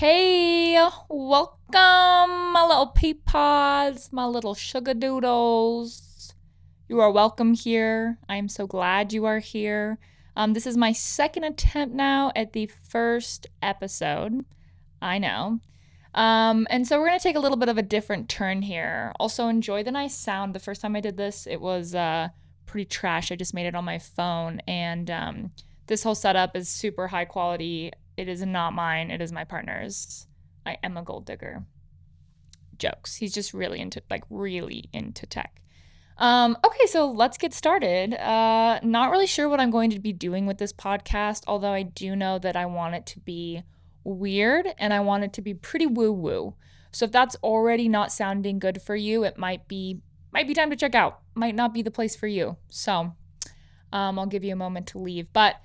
[0.00, 6.32] Hey, welcome, my little peapods, my little sugar doodles.
[6.88, 8.16] You are welcome here.
[8.26, 9.98] I am so glad you are here.
[10.36, 14.46] Um, this is my second attempt now at the first episode.
[15.02, 15.60] I know.
[16.14, 19.12] Um, and so we're going to take a little bit of a different turn here.
[19.20, 20.54] Also, enjoy the nice sound.
[20.54, 22.28] The first time I did this, it was uh,
[22.64, 23.30] pretty trash.
[23.30, 24.62] I just made it on my phone.
[24.66, 25.50] And um,
[25.88, 27.92] this whole setup is super high quality.
[28.20, 30.26] It is not mine, it is my partner's.
[30.66, 31.64] I am a gold digger.
[32.76, 33.16] Jokes.
[33.16, 35.62] He's just really into, like, really into tech.
[36.18, 38.12] Um, okay, so let's get started.
[38.12, 41.82] Uh, not really sure what I'm going to be doing with this podcast, although I
[41.82, 43.62] do know that I want it to be
[44.04, 46.56] weird and I want it to be pretty woo woo.
[46.92, 50.68] So if that's already not sounding good for you, it might be might be time
[50.68, 51.20] to check out.
[51.34, 52.58] Might not be the place for you.
[52.68, 53.14] So
[53.92, 55.32] um, I'll give you a moment to leave.
[55.32, 55.56] But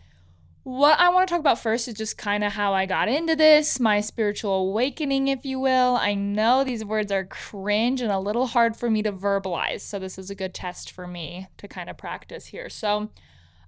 [0.65, 3.35] what I want to talk about first is just kind of how I got into
[3.35, 5.95] this, my spiritual awakening, if you will.
[5.95, 9.99] I know these words are cringe and a little hard for me to verbalize, so
[9.99, 12.67] this is a good test for me to kind of practice here.
[12.69, 13.11] So,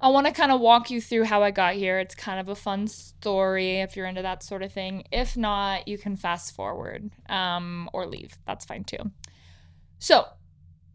[0.02, 2.00] I want to kind of walk you through how I got here.
[2.00, 5.04] It's kind of a fun story if you're into that sort of thing.
[5.12, 8.38] If not, you can fast forward um, or leave.
[8.48, 9.12] That's fine too.
[10.00, 10.26] So,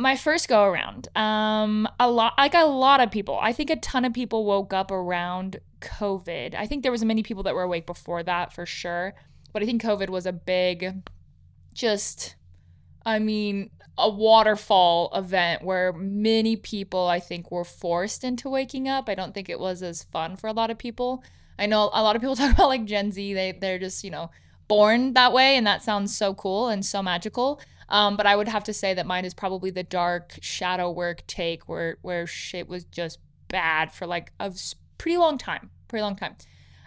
[0.03, 3.39] my first go around, um, a lot like a lot of people.
[3.41, 6.55] I think a ton of people woke up around COVID.
[6.55, 9.15] I think there was many people that were awake before that for sure,
[9.53, 11.09] but I think COVID was a big,
[11.73, 12.37] just,
[13.07, 19.09] I mean, a waterfall event where many people I think were forced into waking up.
[19.09, 21.23] I don't think it was as fun for a lot of people.
[21.59, 23.35] I know a lot of people talk about like Gen Z.
[23.35, 24.31] They they're just you know
[24.69, 27.61] born that way, and that sounds so cool and so magical.
[27.93, 31.27] Um, but I would have to say that mine is probably the dark shadow work
[31.27, 34.51] take where where shit was just bad for like a
[34.97, 36.35] pretty long time, pretty long time.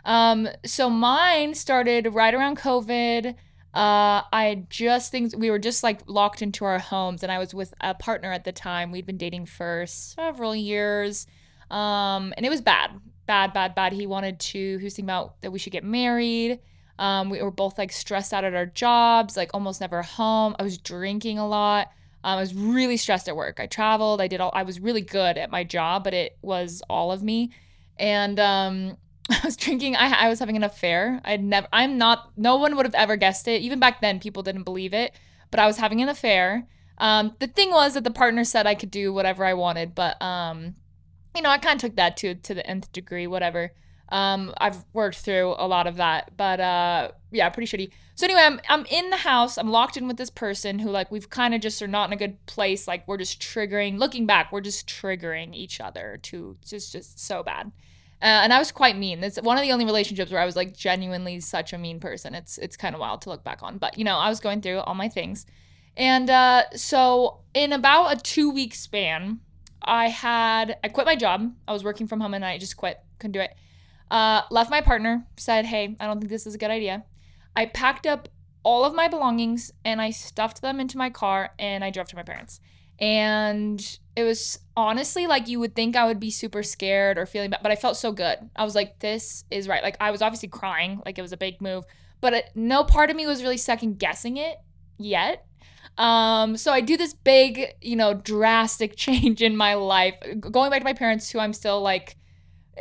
[0.03, 3.36] Um, so mine started right around COVID.
[3.73, 7.54] Uh, I just things we were just like locked into our homes, and I was
[7.54, 8.92] with a partner at the time.
[8.92, 11.27] We'd been dating for several years,
[11.70, 12.92] um, and it was bad,
[13.27, 13.94] bad, bad, bad.
[13.94, 14.77] He wanted to.
[14.77, 16.61] He was thinking about that we should get married.
[16.98, 20.56] Um, we were both like stressed out at our jobs, like almost never home.
[20.60, 21.92] I was drinking a lot.
[22.23, 23.60] Um, I was really stressed at work.
[23.60, 24.22] I traveled.
[24.22, 24.52] I did all.
[24.54, 27.52] I was really good at my job, but it was all of me.
[27.98, 28.98] And um,
[29.30, 29.95] I was drinking.
[29.95, 31.22] I, I was having an affair.
[31.23, 31.67] I'd never.
[31.72, 32.32] I'm not.
[32.38, 33.62] No one would have ever guessed it.
[33.62, 35.14] Even back then, people didn't believe it.
[35.52, 36.67] But I was having an affair.
[36.98, 40.20] Um, the thing was that the partner said I could do whatever I wanted, but
[40.22, 40.76] um,
[41.36, 43.27] you know, I kind of took that to to the nth degree.
[43.27, 43.72] Whatever.
[44.10, 47.92] Um, I've worked through a lot of that, but uh, yeah, pretty shitty.
[48.16, 49.58] So anyway, I'm I'm in the house.
[49.58, 52.14] I'm locked in with this person who like we've kind of just are not in
[52.14, 52.88] a good place.
[52.88, 53.98] Like we're just triggering.
[53.99, 57.71] Looking back, we're just triggering each other to just just so bad.
[58.21, 59.23] Uh, and I was quite mean.
[59.23, 62.33] It's one of the only relationships where I was like genuinely such a mean person.
[62.36, 64.61] It's it's kind of wild to look back on, but you know, I was going
[64.61, 65.45] through all my things,
[65.98, 69.42] and uh, so in about a two week span,
[69.82, 71.54] I had I quit my job.
[71.67, 73.55] I was working from home and I just quit, couldn't do it.
[74.11, 77.04] Uh, left my partner, said, "Hey, I don't think this is a good idea."
[77.55, 78.30] I packed up
[78.64, 82.15] all of my belongings and I stuffed them into my car and I drove to
[82.15, 82.60] my parents
[82.99, 87.49] and it was honestly like you would think I would be super scared or feeling
[87.49, 88.38] bad, but I felt so good.
[88.55, 89.83] I was like, this is right.
[89.83, 91.83] Like I was obviously crying, like it was a big move,
[92.21, 94.58] but it, no part of me was really second guessing it
[94.98, 95.45] yet.
[95.98, 100.80] Um, so I do this big, you know, drastic change in my life, going back
[100.80, 102.15] to my parents, who I'm still like,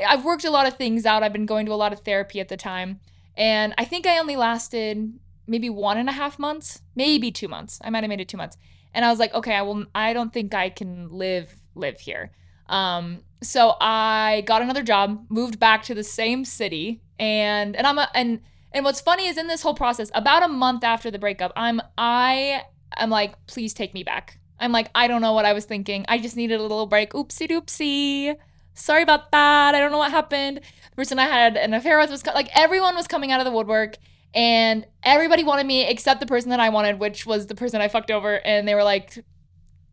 [0.06, 1.22] I've worked a lot of things out.
[1.22, 3.00] I've been going to a lot of therapy at the time,
[3.36, 7.78] and I think I only lasted maybe one and a half months, maybe two months.
[7.84, 8.56] I might have made it two months
[8.94, 9.84] and I was like, okay, I will.
[9.94, 12.30] I don't think I can live live here.
[12.68, 17.98] Um, so I got another job, moved back to the same city, and and I'm
[17.98, 18.40] a, and
[18.72, 21.82] and what's funny is in this whole process, about a month after the breakup, I'm
[21.98, 22.62] I
[22.96, 24.38] am like, please take me back.
[24.60, 26.06] I'm like, I don't know what I was thinking.
[26.08, 27.10] I just needed a little break.
[27.10, 28.36] Oopsie doopsie.
[28.74, 29.74] Sorry about that.
[29.74, 30.60] I don't know what happened.
[30.90, 33.52] The person I had an affair with was like everyone was coming out of the
[33.52, 33.96] woodwork
[34.34, 37.88] and everybody wanted me except the person that I wanted, which was the person I
[37.88, 38.44] fucked over.
[38.44, 39.24] And they were like,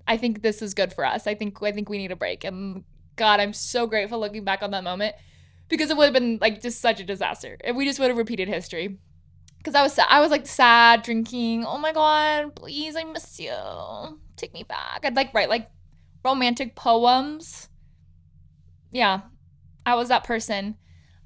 [0.07, 1.27] I think this is good for us.
[1.27, 2.44] I think I think we need a break.
[2.44, 2.83] And
[3.15, 5.15] God, I'm so grateful looking back on that moment
[5.69, 8.17] because it would have been like just such a disaster if we just would have
[8.17, 8.97] repeated history.
[9.59, 11.65] Because I was I was like sad, drinking.
[11.65, 13.53] Oh my God, please, I miss you.
[14.38, 15.01] Take me back.
[15.03, 15.69] I'd like write like
[16.25, 17.69] romantic poems.
[18.91, 19.21] Yeah,
[19.85, 20.77] I was that person.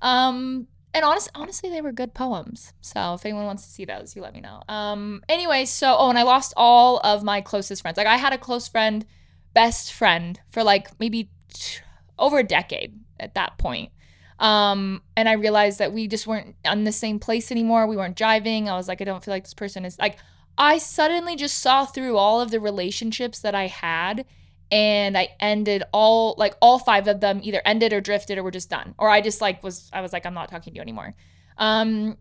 [0.01, 2.71] Um, and honest, honestly, they were good poems.
[2.79, 4.61] So if anyone wants to see those, you let me know.
[4.69, 7.97] Um, anyway, so oh, and I lost all of my closest friends.
[7.97, 9.05] Like I had a close friend,
[9.53, 11.81] best friend for like maybe t-
[12.17, 13.91] over a decade at that point.
[14.39, 17.87] Um, and I realized that we just weren't on the same place anymore.
[17.87, 18.69] We weren't driving.
[18.69, 20.17] I was like, I don't feel like this person is like,
[20.57, 24.25] I suddenly just saw through all of the relationships that I had
[24.71, 28.51] and I ended all like all five of them either ended or drifted or were
[28.51, 28.95] just done.
[28.97, 31.15] Or I just like was I was like, I'm not talking to you anymore.
[31.57, 32.17] Um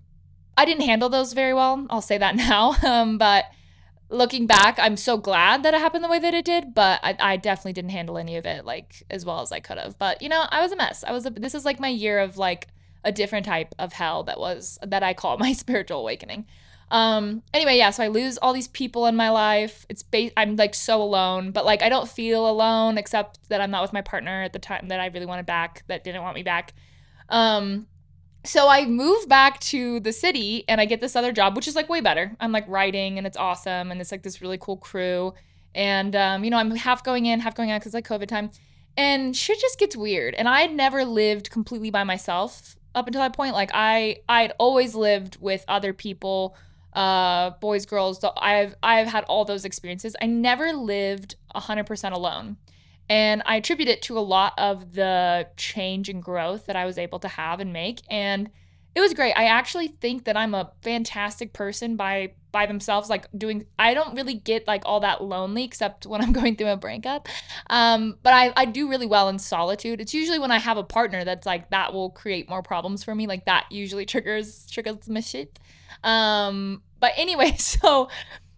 [0.57, 1.87] I didn't handle those very well.
[1.91, 2.77] I'll say that now.
[2.85, 3.47] Um, but
[4.09, 7.17] looking back, I'm so glad that it happened the way that it did, but I,
[7.19, 9.99] I definitely didn't handle any of it like as well as I could have.
[9.99, 11.05] But you know, I was a mess.
[11.05, 12.69] I was a, this is like my year of like
[13.05, 16.47] a different type of hell that was that I call my spiritual awakening.
[16.91, 19.87] Um anyway, yeah, so I lose all these people in my life.
[19.89, 23.71] It's ba- I'm like so alone, but like I don't feel alone except that I'm
[23.71, 26.35] not with my partner at the time that I really wanted back that didn't want
[26.35, 26.75] me back.
[27.29, 27.87] Um
[28.45, 31.75] so I move back to the city and I get this other job, which is
[31.75, 32.37] like way better.
[32.41, 35.33] I'm like writing and it's awesome and it's like this really cool crew.
[35.75, 38.51] And um, you know, I'm half going in, half going out because like COVID time.
[38.97, 40.35] And shit just gets weird.
[40.35, 43.55] And I had never lived completely by myself up until that point.
[43.55, 46.55] Like I I'd always lived with other people,
[46.95, 48.25] uh, boys, girls.
[48.37, 50.15] I've I've had all those experiences.
[50.21, 52.57] I never lived hundred percent alone.
[53.09, 56.97] And I attribute it to a lot of the change and growth that I was
[56.97, 58.01] able to have and make.
[58.09, 58.51] And
[58.95, 59.33] it was great.
[59.33, 64.15] I actually think that I'm a fantastic person by by themselves like doing I don't
[64.15, 67.29] really get like all that lonely except when I'm going through a breakup.
[67.69, 70.01] Um but I I do really well in solitude.
[70.01, 73.15] It's usually when I have a partner that's like that will create more problems for
[73.15, 73.27] me.
[73.27, 75.59] Like that usually triggers triggers my shit.
[76.05, 78.09] Um but anyway, so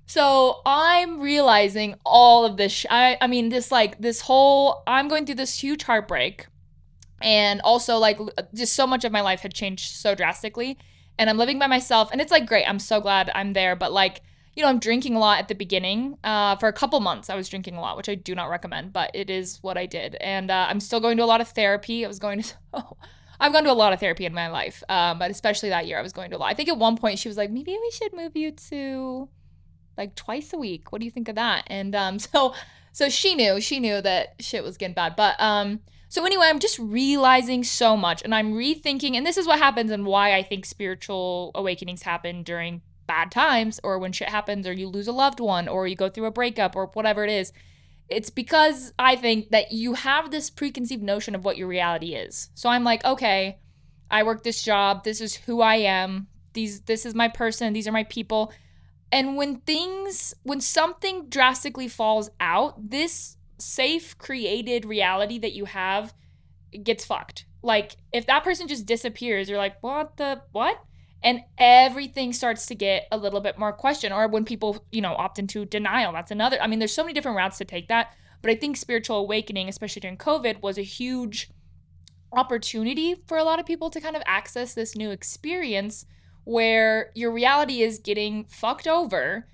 [0.06, 2.72] so I'm realizing all of this.
[2.72, 6.46] Sh- I I mean this like this whole I'm going through this huge heartbreak,
[7.20, 8.18] and also like
[8.54, 10.78] just so much of my life had changed so drastically,
[11.18, 12.68] and I'm living by myself, and it's like great.
[12.68, 14.22] I'm so glad I'm there, but like
[14.54, 16.18] you know I'm drinking a lot at the beginning.
[16.24, 18.92] Uh, for a couple months I was drinking a lot, which I do not recommend,
[18.92, 21.48] but it is what I did, and uh, I'm still going to a lot of
[21.48, 22.04] therapy.
[22.04, 22.54] I was going to.
[22.74, 22.96] Oh,
[23.38, 25.98] I've gone to a lot of therapy in my life, um, but especially that year
[25.98, 26.50] I was going to a lot.
[26.50, 29.28] I think at one point she was like, maybe we should move you to
[29.96, 30.92] like twice a week.
[30.92, 31.64] What do you think of that?
[31.66, 32.54] And um, so
[32.92, 35.16] so she knew she knew that shit was getting bad.
[35.16, 39.14] But um, so anyway, I'm just realizing so much, and I'm rethinking.
[39.14, 43.80] And this is what happens, and why I think spiritual awakenings happen during bad times,
[43.82, 46.30] or when shit happens, or you lose a loved one, or you go through a
[46.30, 47.52] breakup, or whatever it is.
[48.08, 52.50] It's because I think that you have this preconceived notion of what your reality is.
[52.54, 53.58] So I'm like, okay,
[54.10, 55.02] I work this job.
[55.02, 56.28] This is who I am.
[56.52, 57.72] These, this is my person.
[57.72, 58.52] These are my people
[59.12, 66.12] and when things, when something drastically falls out, this safe created reality that you have
[66.82, 67.46] gets fucked.
[67.62, 70.82] Like if that person just disappears, you're like, what the what?
[71.22, 74.12] And everything starts to get a little bit more question.
[74.12, 76.60] Or when people, you know, opt into denial, that's another.
[76.60, 78.12] I mean, there's so many different routes to take that.
[78.42, 81.50] But I think spiritual awakening, especially during COVID, was a huge
[82.32, 86.04] opportunity for a lot of people to kind of access this new experience
[86.44, 89.48] where your reality is getting fucked over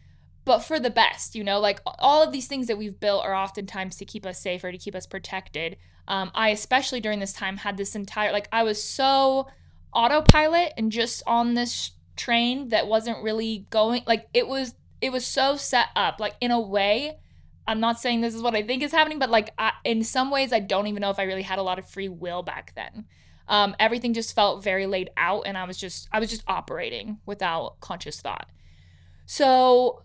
[0.45, 3.35] but for the best you know like all of these things that we've built are
[3.35, 5.77] oftentimes to keep us safer to keep us protected.
[6.09, 9.47] Um, i especially during this time had this entire like i was so
[9.93, 15.27] autopilot and just on this train that wasn't really going like it was it was
[15.27, 16.21] so set up.
[16.21, 17.19] Like in a way
[17.67, 20.31] i'm not saying this is what i think is happening but like I, in some
[20.31, 22.73] ways i don't even know if i really had a lot of free will back
[22.75, 23.07] then.
[23.49, 27.19] Um, everything just felt very laid out and i was just i was just operating
[27.27, 28.49] without conscious thought.
[29.27, 30.03] So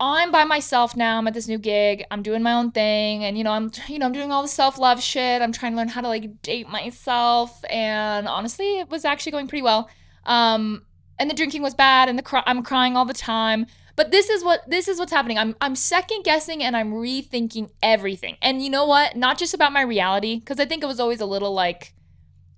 [0.00, 3.36] i'm by myself now i'm at this new gig i'm doing my own thing and
[3.36, 5.88] you know i'm you know i'm doing all the self-love shit i'm trying to learn
[5.88, 9.88] how to like date myself and honestly it was actually going pretty well.
[10.24, 10.82] Um
[11.18, 14.30] and the drinking was bad and the cry- i'm crying all the time but this
[14.30, 15.38] is what this is what's happening.
[15.38, 18.36] I'm i'm second guessing and i'm rethinking everything.
[18.40, 19.16] And you know what?
[19.16, 21.94] Not just about my reality because i think it was always a little like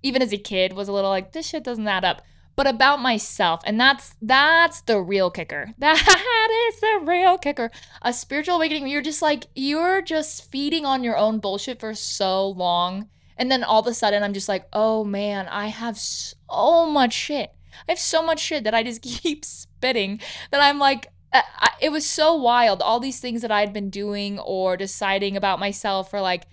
[0.03, 2.21] even as a kid was a little like this shit doesn't add up
[2.61, 5.73] but about myself and that's that's the real kicker.
[5.79, 7.71] That is the real kicker.
[8.03, 12.49] A spiritual awakening you're just like you're just feeding on your own bullshit for so
[12.49, 16.85] long and then all of a sudden i'm just like oh man i have so
[16.85, 17.49] much shit.
[17.87, 21.71] I have so much shit that i just keep spitting that i'm like uh, I,
[21.81, 22.81] it was so wild.
[22.81, 26.45] All these things that i'd been doing or deciding about myself or like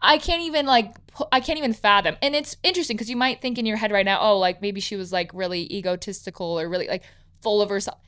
[0.00, 0.94] I can't even like
[1.32, 2.16] I can't even fathom.
[2.22, 4.80] And it's interesting because you might think in your head right now, oh, like maybe
[4.80, 7.04] she was like really egotistical or really like
[7.42, 7.98] full of herself.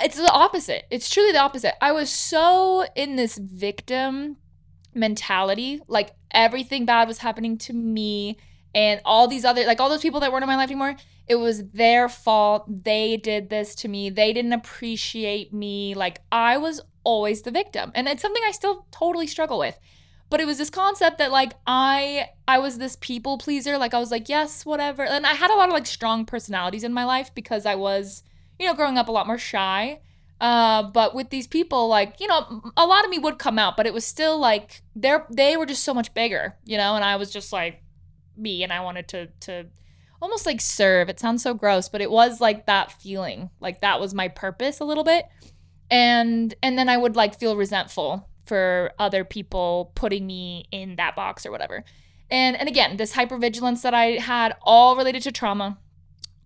[0.00, 0.84] It's the opposite.
[0.90, 1.74] It's truly the opposite.
[1.82, 4.36] I was so in this victim
[4.94, 8.38] mentality, like everything bad was happening to me
[8.74, 10.96] and all these other like all those people that weren't in my life anymore.
[11.26, 12.84] It was their fault.
[12.84, 14.10] They did this to me.
[14.10, 15.94] They didn't appreciate me.
[15.94, 17.92] Like I was always the victim.
[17.94, 19.78] And it's something I still totally struggle with
[20.30, 23.76] but it was this concept that like I I was this people pleaser.
[23.76, 25.04] Like I was like, yes, whatever.
[25.04, 28.22] And I had a lot of like strong personalities in my life because I was,
[28.58, 30.00] you know, growing up a lot more shy.
[30.40, 33.76] Uh, but with these people, like, you know, a lot of me would come out,
[33.76, 37.04] but it was still like they're they were just so much bigger, you know, and
[37.04, 37.82] I was just like
[38.36, 39.66] me and I wanted to to
[40.22, 41.08] almost like serve.
[41.08, 43.50] It sounds so gross, but it was like that feeling.
[43.58, 45.26] Like that was my purpose a little bit.
[45.90, 51.14] And and then I would like feel resentful for other people putting me in that
[51.14, 51.84] box or whatever.
[52.28, 55.78] And and again, this hypervigilance that I had all related to trauma,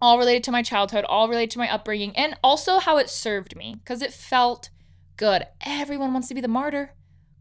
[0.03, 3.57] all related to my childhood, all related to my upbringing, and also how it served
[3.57, 4.69] me because it felt
[5.17, 5.45] good.
[5.65, 6.91] Everyone wants to be the martyr.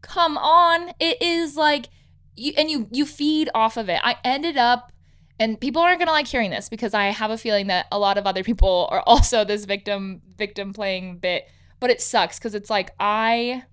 [0.00, 1.90] Come on, it is like
[2.34, 4.00] you and you you feed off of it.
[4.02, 4.92] I ended up
[5.38, 7.98] and people aren't going to like hearing this because I have a feeling that a
[7.98, 11.44] lot of other people are also this victim victim playing bit,
[11.80, 13.64] but it sucks cuz it's like I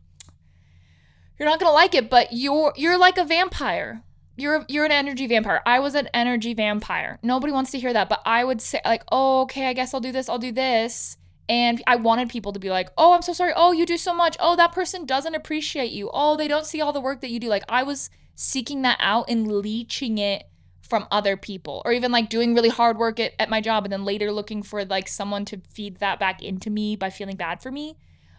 [1.42, 4.04] you're not gonna like it, but you're you're like a vampire.
[4.38, 5.60] You're you're an energy vampire.
[5.66, 7.18] I was an energy vampire.
[7.24, 10.02] Nobody wants to hear that, but I would say like, oh, okay, I guess I'll
[10.02, 10.30] do this.
[10.30, 11.18] I'll do this.
[11.50, 13.54] And I wanted people to be like, oh, I'm so sorry.
[13.56, 14.38] Oh, you do so much.
[14.40, 16.12] Oh, that person doesn't appreciate you.
[16.14, 17.48] Oh, they don't see all the work that you do.
[17.48, 20.44] Like I was seeking that out and leeching it
[20.88, 23.92] from other people or even like doing really hard work at, at my job and
[23.92, 27.64] then later looking for like someone to feed that back into me by feeling bad
[27.64, 27.98] for me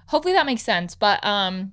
[0.08, 1.72] hopefully that makes sense but um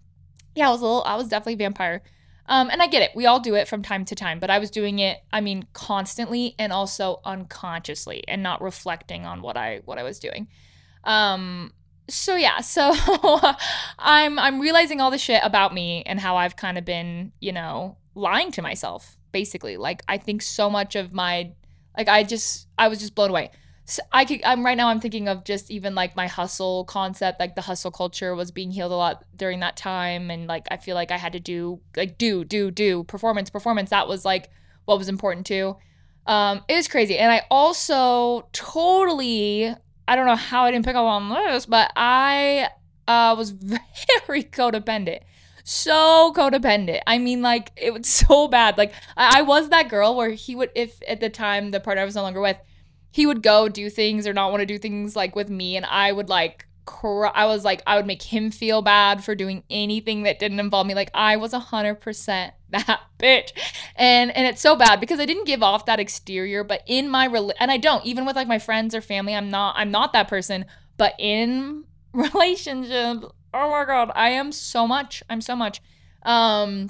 [0.56, 2.02] yeah, I was a little, I was definitely vampire.
[2.48, 3.12] Um, and I get it.
[3.16, 5.68] We all do it from time to time, but I was doing it, I mean,
[5.74, 10.48] constantly and also unconsciously and not reflecting on what I what I was doing.
[11.04, 11.74] Um,
[12.10, 12.92] so yeah, so
[14.00, 17.52] I'm I'm realizing all the shit about me and how I've kind of been, you
[17.52, 19.78] know, lying to myself, basically.
[19.78, 21.52] Like I think so much of my
[21.96, 23.52] like I just I was just blown away.
[23.90, 27.40] So I could I'm right now I'm thinking of just even like my hustle concept
[27.40, 30.78] like the hustle culture was being healed a lot during that time and like I
[30.78, 34.52] feel like I had to do like do do do performance performance that was like
[34.86, 35.76] what was important too.
[36.28, 39.74] Um it was crazy and I also totally
[40.08, 42.70] I don't know how I didn't pick up on this but I
[43.08, 43.50] uh was
[44.28, 45.22] very codependent
[45.70, 47.02] so codependent.
[47.06, 48.78] I mean, like it was so bad.
[48.78, 52.02] Like I, I was that girl where he would, if at the time the partner
[52.02, 52.58] I was no longer with,
[53.12, 55.86] he would go do things or not want to do things like with me and
[55.86, 59.64] I would like cr- I was like I would make him feel bad for doing
[59.70, 63.52] anything that didn't involve me like I was 100% that bitch.
[63.96, 67.28] And and it's so bad because I didn't give off that exterior but in my
[67.28, 70.14] rel- and I don't even with like my friends or family I'm not I'm not
[70.14, 70.66] that person
[70.98, 75.82] but in relationships oh my god I am so much I'm so much.
[76.24, 76.90] Um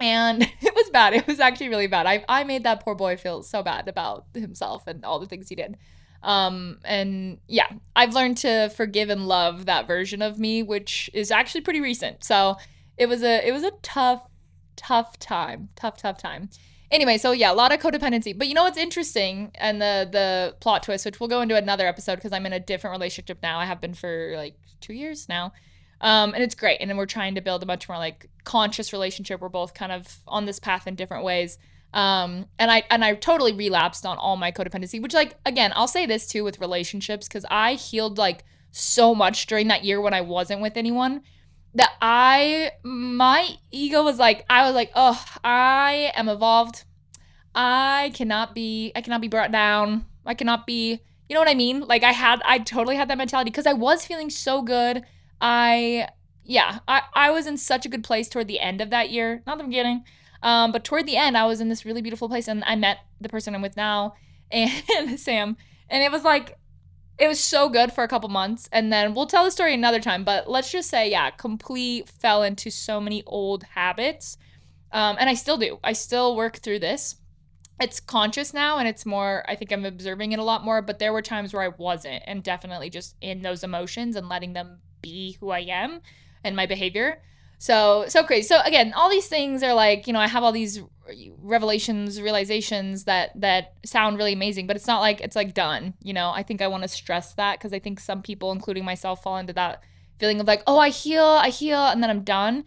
[0.00, 1.14] and it was bad.
[1.14, 2.06] It was actually really bad.
[2.06, 5.48] I, I made that poor boy feel so bad about himself and all the things
[5.48, 5.76] he did.
[6.22, 11.30] Um, and yeah, I've learned to forgive and love that version of me, which is
[11.30, 12.24] actually pretty recent.
[12.24, 12.56] So
[12.96, 14.26] it was a it was a tough,
[14.76, 15.70] tough time.
[15.76, 16.50] Tough, tough time.
[16.90, 18.36] Anyway, so yeah, a lot of codependency.
[18.36, 21.86] But you know what's interesting and the the plot twist, which we'll go into another
[21.86, 23.58] episode because I'm in a different relationship now.
[23.58, 25.52] I have been for like two years now.
[26.02, 26.78] Um, and it's great.
[26.80, 29.40] And then we're trying to build a much more like conscious relationship.
[29.40, 31.58] We're both kind of on this path in different ways.
[31.92, 35.88] Um, and I and I totally relapsed on all my codependency, which like again, I'll
[35.88, 40.14] say this too with relationships because I healed like so much during that year when
[40.14, 41.22] I wasn't with anyone
[41.74, 46.84] that I my ego was like I was like, oh, I am evolved.
[47.54, 50.06] I cannot be I cannot be brought down.
[50.24, 51.80] I cannot be you know what I mean?
[51.80, 55.04] Like I had I totally had that mentality because I was feeling so good
[55.40, 56.08] I
[56.44, 59.42] yeah, I, I was in such a good place toward the end of that year.
[59.46, 60.04] Not the beginning.
[60.42, 62.98] Um, but toward the end, I was in this really beautiful place and I met
[63.20, 64.14] the person I'm with now
[64.50, 65.56] and Sam.
[65.88, 66.58] And it was like,
[67.18, 68.68] it was so good for a couple months.
[68.72, 70.24] And then we'll tell the story another time.
[70.24, 74.38] But let's just say, yeah, complete fell into so many old habits.
[74.92, 75.78] Um, and I still do.
[75.84, 77.16] I still work through this.
[77.78, 80.82] It's conscious now and it's more, I think I'm observing it a lot more.
[80.82, 84.54] But there were times where I wasn't and definitely just in those emotions and letting
[84.54, 86.00] them be who I am
[86.44, 87.22] and my behavior.
[87.58, 88.46] So so crazy.
[88.48, 90.80] So again, all these things are like, you know, I have all these
[91.42, 96.12] revelations, realizations that that sound really amazing, but it's not like it's like done, you
[96.12, 96.30] know.
[96.30, 99.36] I think I want to stress that because I think some people including myself fall
[99.36, 99.82] into that
[100.18, 102.64] feeling of like, "Oh, I heal, I heal, and then I'm done."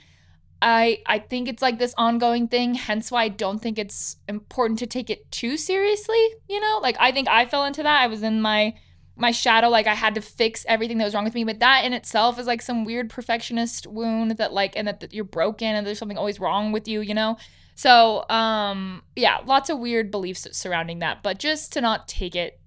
[0.61, 4.79] I I think it's like this ongoing thing, hence why I don't think it's important
[4.79, 6.79] to take it too seriously, you know?
[6.81, 8.01] Like I think I fell into that.
[8.01, 8.75] I was in my
[9.15, 11.43] my shadow like i had to fix everything that was wrong with me.
[11.43, 15.23] But that in itself is like some weird perfectionist wound that like and that, you're
[15.23, 17.37] broken and there's something always wrong with you you know?
[17.75, 21.21] So um yeah lots of weird beliefs surrounding that.
[21.23, 22.59] But just to not take it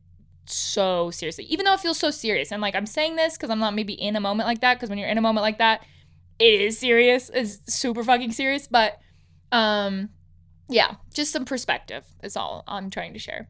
[0.46, 2.52] so seriously even though it feels so serious.
[2.52, 4.88] And like i'm saying this because i'm not maybe in a moment like that because
[4.88, 5.84] when you're in a moment like that
[6.38, 8.68] it is serious it's super fucking serious.
[8.68, 8.98] But
[9.52, 10.10] Um,
[10.68, 13.48] yeah, just some perspective is all I'm trying to share.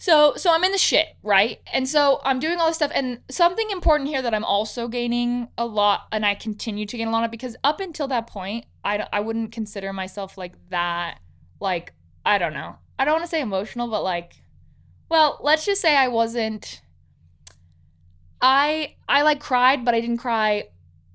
[0.00, 1.58] So, so I'm in the shit, right?
[1.72, 5.48] And so I'm doing all this stuff, and something important here that I'm also gaining
[5.58, 8.66] a lot, and I continue to gain a lot of because up until that point,
[8.84, 11.18] I I wouldn't consider myself like that,
[11.58, 14.34] like I don't know, I don't want to say emotional, but like,
[15.08, 16.80] well, let's just say I wasn't.
[18.40, 20.68] I I like cried, but I didn't cry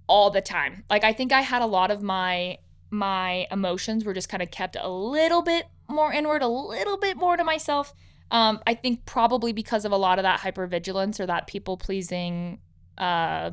[0.07, 0.83] all the time.
[0.89, 2.57] Like I think I had a lot of my
[2.89, 7.15] my emotions were just kind of kept a little bit more inward, a little bit
[7.15, 7.93] more to myself
[8.33, 12.59] um, I think probably because of a lot of that hypervigilance or that people pleasing
[12.97, 13.51] uh,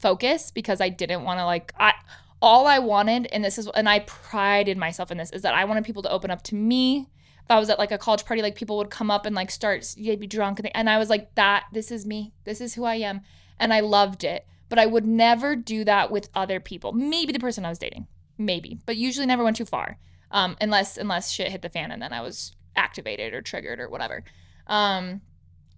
[0.00, 1.92] focus, because I didn't want to like I
[2.40, 5.66] all I wanted, and this is and I prided myself in this, is that I
[5.66, 7.10] wanted people to open up to me.
[7.44, 9.50] If I was at like a college party, like people would come up and like
[9.50, 12.60] start, you'd be drunk, and, they, and I was like, that this is me, this
[12.60, 13.20] is who I am,
[13.58, 14.46] and I loved it.
[14.70, 16.92] But I would never do that with other people.
[16.92, 18.06] Maybe the person I was dating,
[18.38, 19.98] maybe, but usually never went too far.
[20.30, 23.88] Um, unless unless shit hit the fan, and then I was activated or triggered or
[23.88, 24.24] whatever.
[24.66, 25.20] Um,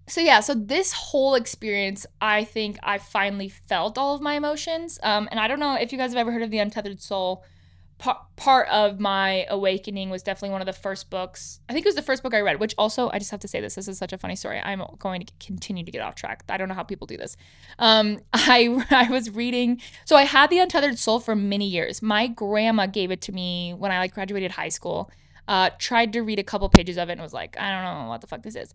[0.07, 4.99] so yeah, so this whole experience, I think I finally felt all of my emotions.
[5.03, 7.43] Um, and I don't know if you guys have ever heard of the Untethered Soul.
[7.97, 11.61] Pa- part of my awakening was definitely one of the first books.
[11.69, 12.61] I think it was the first book I read.
[12.61, 13.77] Which also, I just have to say this.
[13.77, 14.61] This is such a funny story.
[14.63, 16.45] I'm going to continue to get off track.
[16.51, 17.37] I don't know how people do this.
[17.79, 19.81] Um, I I was reading.
[20.05, 22.03] So I had the Untethered Soul for many years.
[22.03, 25.11] My grandma gave it to me when I like graduated high school
[25.49, 28.09] uh, tried to read a couple pages of it and was like, I don't know
[28.09, 28.75] what the fuck this is.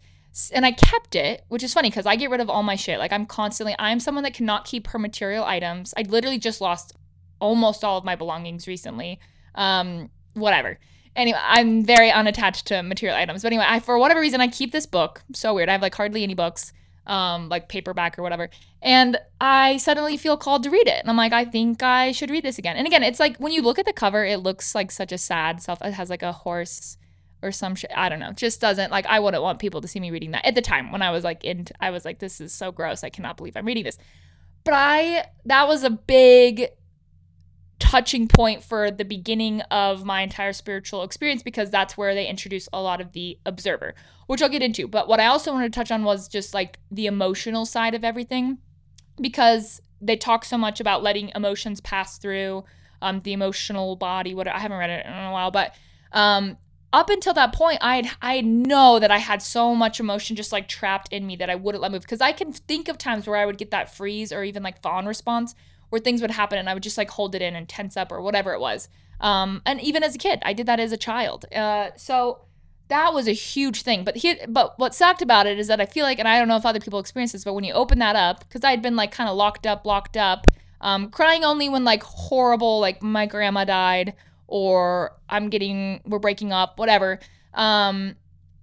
[0.54, 3.00] And I kept it, which is funny because I get rid of all my shit.
[3.00, 5.94] Like I'm constantly, I'm someone that cannot keep her material items.
[5.98, 6.96] I literally just lost
[7.40, 9.20] almost all of my belongings recently.
[9.56, 10.78] Um, whatever.
[11.16, 13.42] Anyway, I'm very unattached to material items.
[13.42, 15.24] But anyway, I for whatever reason I keep this book.
[15.34, 15.70] So weird.
[15.70, 16.72] I have like hardly any books
[17.08, 18.50] um, like paperback or whatever.
[18.82, 21.00] And I suddenly feel called to read it.
[21.00, 22.78] And I'm like, I think I should read this again.
[22.78, 25.18] And again, it's like when you look at the cover, it looks like such a
[25.18, 25.82] sad self.
[25.82, 26.98] It has like a horse
[27.42, 27.92] or some shit.
[27.96, 28.32] I don't know.
[28.32, 30.92] Just doesn't like I wouldn't want people to see me reading that at the time
[30.92, 33.04] when I was like in I was like, this is so gross.
[33.04, 33.98] I cannot believe I'm reading this.
[34.64, 36.68] But I that was a big
[37.80, 42.68] touching point for the beginning of my entire spiritual experience because that's where they introduce
[42.74, 43.96] a lot of the observer,
[44.28, 44.88] which I'll get into.
[44.88, 48.04] But what I also wanted to touch on was just like the emotional side of
[48.04, 48.58] everything
[49.20, 52.64] because they talk so much about letting emotions pass through
[53.02, 54.34] um, the emotional body.
[54.34, 55.74] What I haven't read it in a while, but
[56.12, 56.58] um,
[56.92, 60.68] up until that point, I I know that I had so much emotion just like
[60.68, 63.38] trapped in me that I wouldn't let move because I can think of times where
[63.38, 65.56] I would get that freeze or even like fawn response
[65.90, 68.12] where things would happen and I would just like hold it in and tense up
[68.12, 68.90] or whatever it was.
[69.20, 71.46] Um, and even as a kid, I did that as a child.
[71.54, 72.42] Uh, so
[72.88, 74.04] that was a huge thing.
[74.04, 76.48] But he, but what sucked about it is that I feel like, and I don't
[76.48, 78.82] know if other people experience this, but when you open that up, because I had
[78.82, 80.48] been like kind of locked up, locked up,
[80.82, 84.14] um, crying only when like horrible, like my grandma died
[84.48, 87.20] or I'm getting, we're breaking up, whatever.
[87.54, 88.16] Um,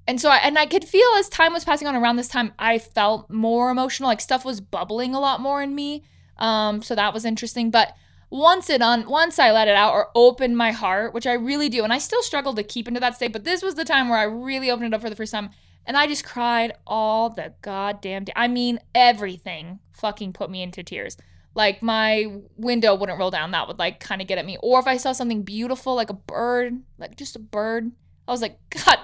[0.08, 2.52] and so I, and I could feel as time was passing on around this time,
[2.58, 6.04] I felt more emotional, like stuff was bubbling a lot more in me.
[6.38, 7.70] Um, so that was interesting.
[7.70, 7.94] But
[8.30, 11.68] once it on once I let it out or opened my heart, which I really
[11.68, 14.08] do, and I still struggle to keep into that state, but this was the time
[14.08, 15.50] where I really opened it up for the first time.
[15.86, 18.32] And I just cried all the goddamn day.
[18.34, 21.16] I mean, everything fucking put me into tears.
[21.54, 23.52] Like my window wouldn't roll down.
[23.52, 24.58] That would like kind of get at me.
[24.60, 27.92] Or if I saw something beautiful, like a bird, like just a bird,
[28.26, 28.98] I was like, God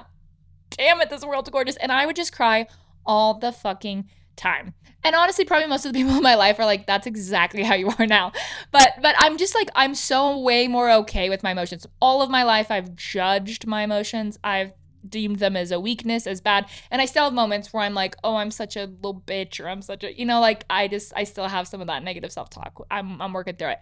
[0.71, 1.77] damn it, this world's gorgeous.
[1.77, 2.67] And I would just cry
[3.07, 4.75] all the fucking time.
[5.05, 7.75] And honestly, probably most of the people in my life are like, that's exactly how
[7.75, 8.33] you are now.
[8.71, 11.87] But but I'm just like I'm so way more okay with my emotions.
[12.01, 14.39] All of my life I've judged my emotions.
[14.45, 14.73] I've
[15.09, 16.67] deemed them as a weakness, as bad.
[16.91, 19.69] And I still have moments where I'm like, oh, I'm such a little bitch, or
[19.69, 22.33] I'm such a you know, like I just I still have some of that negative
[22.33, 22.87] self-talk.
[22.91, 23.79] I'm I'm working through it.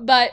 [0.00, 0.32] But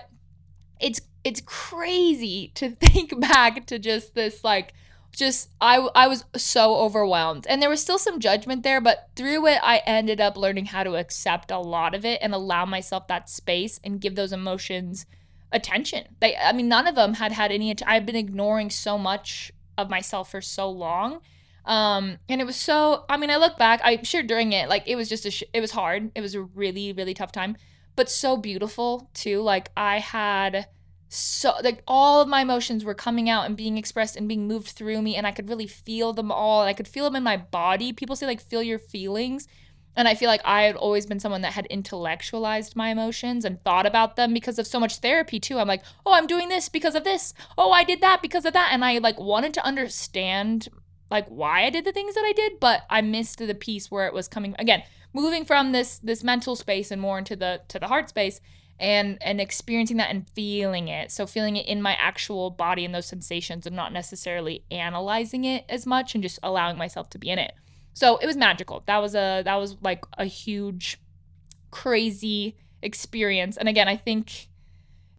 [0.79, 4.73] it's it's crazy to think back to just this like
[5.11, 7.45] just I I was so overwhelmed.
[7.47, 10.83] And there was still some judgment there, but through it I ended up learning how
[10.83, 15.05] to accept a lot of it and allow myself that space and give those emotions
[15.51, 16.07] attention.
[16.19, 19.89] They I mean none of them had had any I've been ignoring so much of
[19.89, 21.19] myself for so long.
[21.65, 24.83] Um and it was so I mean I look back, I'm sure during it like
[24.87, 26.11] it was just a sh- it was hard.
[26.15, 27.57] It was a really really tough time,
[27.95, 29.41] but so beautiful too.
[29.41, 30.67] Like I had
[31.13, 34.69] so like all of my emotions were coming out and being expressed and being moved
[34.69, 37.23] through me and I could really feel them all and I could feel them in
[37.23, 37.91] my body.
[37.91, 39.45] People say like feel your feelings.
[39.93, 43.61] And I feel like I had always been someone that had intellectualized my emotions and
[43.61, 45.59] thought about them because of so much therapy too.
[45.59, 47.33] I'm like, "Oh, I'm doing this because of this.
[47.57, 50.69] Oh, I did that because of that." And I like wanted to understand
[51.09, 54.07] like why I did the things that I did, but I missed the piece where
[54.07, 57.79] it was coming again, moving from this this mental space and more into the to
[57.79, 58.39] the heart space
[58.81, 61.11] and and experiencing that and feeling it.
[61.11, 65.63] So feeling it in my actual body and those sensations and not necessarily analyzing it
[65.69, 67.53] as much and just allowing myself to be in it.
[67.93, 68.83] So it was magical.
[68.87, 70.99] That was a that was like a huge
[71.69, 73.55] crazy experience.
[73.55, 74.47] And again i think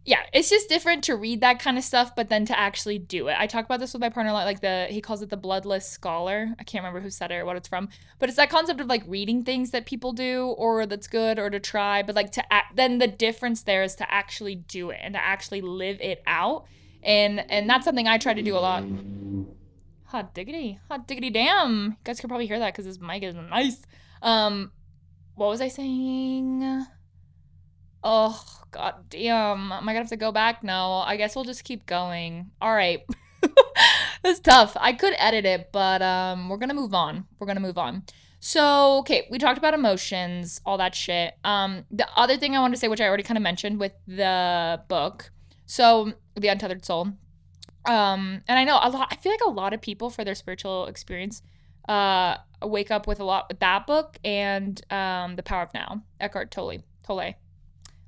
[0.05, 3.29] yeah, it's just different to read that kind of stuff, but then to actually do
[3.29, 3.35] it.
[3.39, 5.37] I talk about this with my partner a lot, like the he calls it the
[5.37, 6.53] bloodless scholar.
[6.59, 7.87] I can't remember who said it or what it's from,
[8.19, 11.49] but it's that concept of like reading things that people do or that's good or
[11.49, 14.99] to try, but like to act, then the difference there is to actually do it
[15.01, 16.65] and to actually live it out,
[17.01, 18.83] and and that's something I try to do a lot.
[20.07, 21.85] Hot diggity, hot diggity, damn!
[21.91, 23.81] You guys can probably hear that because this mic is nice.
[24.21, 24.73] Um,
[25.35, 26.85] what was I saying?
[28.03, 29.71] Oh, god damn.
[29.71, 30.63] Am I gonna have to go back?
[30.63, 31.03] No.
[31.05, 32.51] I guess we'll just keep going.
[32.61, 33.05] Alright.
[34.23, 34.75] it's tough.
[34.79, 37.25] I could edit it, but um we're gonna move on.
[37.39, 38.03] We're gonna move on.
[38.45, 41.33] So, okay, we talked about emotions, all that shit.
[41.45, 43.93] Um, the other thing I wanted to say, which I already kind of mentioned with
[44.05, 45.31] the book,
[45.65, 47.13] so the Untethered Soul.
[47.85, 49.07] Um, and I know a lot.
[49.11, 51.41] I feel like a lot of people for their spiritual experience,
[51.87, 56.03] uh, wake up with a lot with that book and um, the Power of Now,
[56.19, 56.83] Eckhart Tolle.
[57.03, 57.35] Tolle.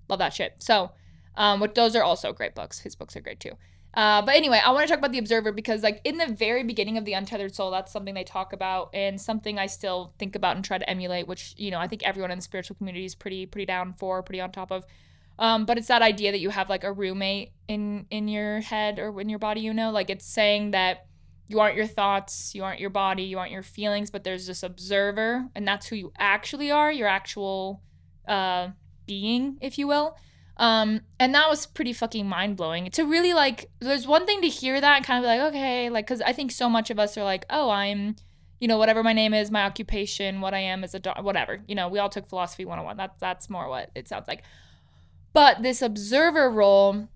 [0.10, 0.56] Love that shit.
[0.60, 0.92] So,
[1.36, 2.80] um, but those are also great books.
[2.80, 3.54] His books are great too.
[3.96, 6.64] Uh, but anyway, I want to talk about the Observer because, like, in the very
[6.64, 10.36] beginning of the Untethered Soul, that's something they talk about and something I still think
[10.36, 11.28] about and try to emulate.
[11.28, 14.22] Which you know, I think everyone in the spiritual community is pretty pretty down for,
[14.22, 14.86] pretty on top of.
[15.40, 19.00] Um, but it's that idea that you have like a roommate in in your head
[19.00, 19.62] or in your body.
[19.62, 21.06] You know, like it's saying that
[21.48, 24.64] you aren't your thoughts, you aren't your body, you aren't your feelings, but there's this
[24.64, 26.92] observer, and that's who you actually are.
[26.92, 27.82] Your actual
[28.28, 28.70] uh,
[29.06, 30.18] being, if you will.
[30.58, 32.90] Um, and that was pretty fucking mind blowing.
[32.92, 35.90] To really like, there's one thing to hear that and kind of be like, okay,
[35.90, 38.16] like, because I think so much of us are like, oh, I'm,
[38.60, 41.62] you know, whatever my name is, my occupation, what I am as a whatever.
[41.68, 42.96] You know, we all took philosophy 101.
[42.98, 44.44] That's that's more what it sounds like.
[45.34, 47.10] But this observer role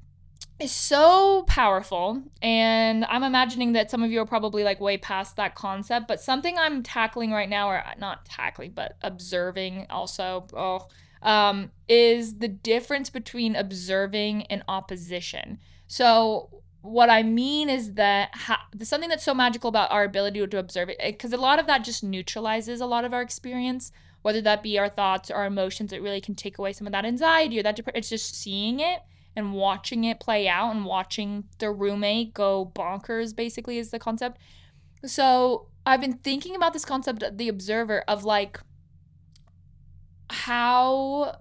[0.60, 5.38] is so powerful and i'm imagining that some of you are probably like way past
[5.38, 10.86] that concept but something i'm tackling right now or not tackling but observing also oh
[11.22, 15.60] um, is the difference between observing and opposition.
[15.88, 16.50] So,
[16.82, 20.90] what I mean is that ha- something that's so magical about our ability to observe
[20.90, 24.64] it, because a lot of that just neutralizes a lot of our experience, whether that
[24.64, 25.92] be our thoughts or our emotions.
[25.92, 29.02] It really can take away some of that anxiety or that it's just seeing it
[29.36, 33.36] and watching it play out and watching the roommate go bonkers.
[33.36, 34.38] Basically, is the concept.
[35.06, 38.60] So I've been thinking about this concept, of the observer, of like
[40.30, 41.38] how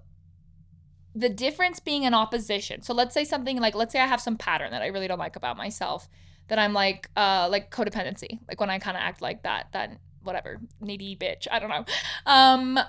[1.15, 2.81] the difference being an opposition.
[2.81, 5.19] So let's say something like let's say I have some pattern that I really don't
[5.19, 6.07] like about myself
[6.47, 8.39] that I'm like uh like codependency.
[8.47, 11.85] Like when I kind of act like that that whatever, needy bitch, I don't know.
[12.25, 12.79] Um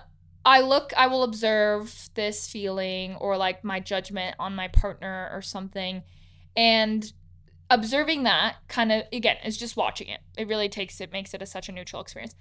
[0.45, 5.43] I look I will observe this feeling or like my judgment on my partner or
[5.43, 6.03] something
[6.57, 7.13] and
[7.69, 10.21] observing that kind of again is just watching it.
[10.37, 12.35] It really takes it makes it a, such a neutral experience.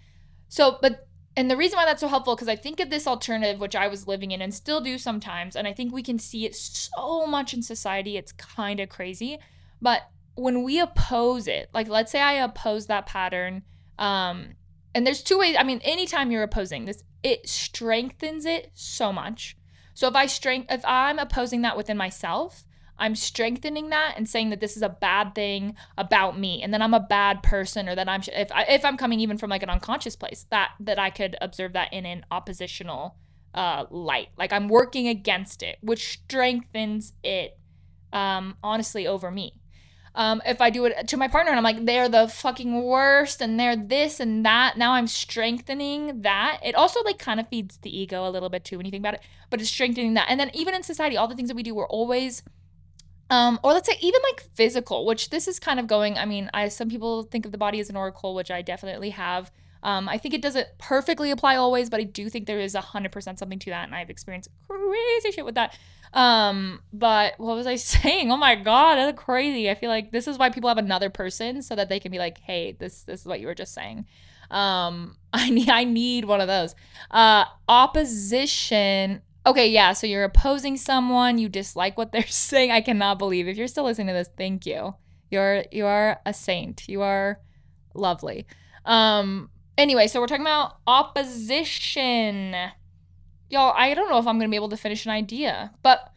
[0.50, 3.60] So, but and the reason why that's so helpful because I think of this alternative
[3.60, 6.46] which I was living in and still do sometimes, and I think we can see
[6.46, 8.18] it so much in society.
[8.18, 9.40] It's kind of crazy,
[9.82, 10.04] but
[10.36, 13.64] when we oppose it, like let's say I oppose that pattern,
[13.98, 14.56] um,
[14.96, 15.56] and there's two ways.
[15.60, 19.58] I mean, anytime you're opposing this, it strengthens it so much.
[19.94, 22.64] So if I strength, if I'm opposing that within myself,
[23.00, 26.82] I'm strengthening that and saying that this is a bad thing about me and then
[26.82, 29.64] I'm a bad person or that I'm if I, if I'm coming even from like
[29.64, 33.16] an unconscious place that that I could observe that in an oppositional
[33.54, 37.58] uh light like I'm working against it which strengthens it
[38.14, 39.54] um honestly over me
[40.16, 43.42] um, if I do it to my partner and I'm like, they're the fucking worst
[43.42, 46.60] and they're this and that, now I'm strengthening that.
[46.64, 49.04] It also like kind of feeds the ego a little bit too when you think
[49.04, 50.28] about it, but it's strengthening that.
[50.30, 52.44] And then even in society, all the things that we do, we're always
[53.30, 56.18] um, or let's say even like physical, which this is kind of going.
[56.18, 59.12] I mean, I some people think of the body as an oracle, which I definitely
[59.12, 59.52] have.
[59.82, 63.12] Um, I think it doesn't perfectly apply always, but I do think there is hundred
[63.12, 65.78] percent something to that, and I've experienced crazy shit with that.
[66.14, 68.32] Um, but what was I saying?
[68.32, 69.70] Oh my god, that's crazy.
[69.70, 72.20] I feel like this is why people have another person so that they can be
[72.20, 74.06] like, hey, this this is what you were just saying.
[74.50, 76.76] Um, I need I need one of those.
[77.12, 82.70] Uh, opposition Okay, yeah, so you're opposing someone, you dislike what they're saying.
[82.70, 83.48] I cannot believe.
[83.48, 84.94] If you're still listening to this, thank you.
[85.32, 86.88] You're you are a saint.
[86.88, 87.40] You are
[87.96, 88.46] lovely.
[88.86, 92.56] Um anyway, so we're talking about opposition.
[93.50, 96.12] Y'all, I don't know if I'm going to be able to finish an idea, but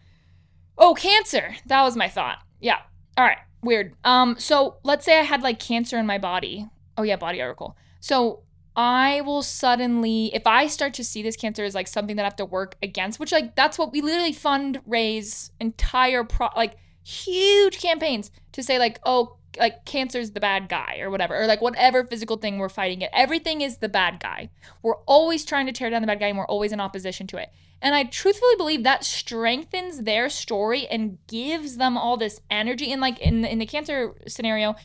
[0.76, 1.54] oh, cancer.
[1.66, 2.38] That was my thought.
[2.60, 2.80] Yeah.
[3.16, 3.38] All right.
[3.62, 3.94] Weird.
[4.04, 6.68] Um so let's say I had like cancer in my body.
[6.98, 7.78] Oh yeah, body article.
[8.00, 8.42] So
[8.74, 12.26] I will suddenly, if I start to see this cancer as like something that I
[12.26, 17.80] have to work against, which like that's what we literally fundraise entire pro like huge
[17.80, 22.04] campaigns to say like, oh, like cancer's the bad guy or whatever, or like whatever
[22.04, 23.10] physical thing we're fighting it.
[23.12, 24.48] Everything is the bad guy.
[24.82, 27.36] We're always trying to tear down the bad guy and we're always in opposition to
[27.36, 27.50] it.
[27.82, 32.90] And I truthfully believe that strengthens their story and gives them all this energy.
[32.92, 34.76] And like in the, in the cancer scenario,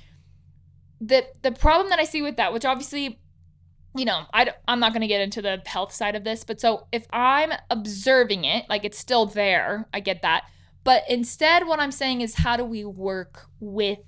[0.99, 3.19] the the problem that I see with that, which obviously
[3.97, 6.61] you know, I, I'm not going to get into the health side of this, but
[6.61, 10.45] so if I'm observing it, like it's still there, I get that.
[10.83, 13.99] But instead, what I'm saying is, how do we work with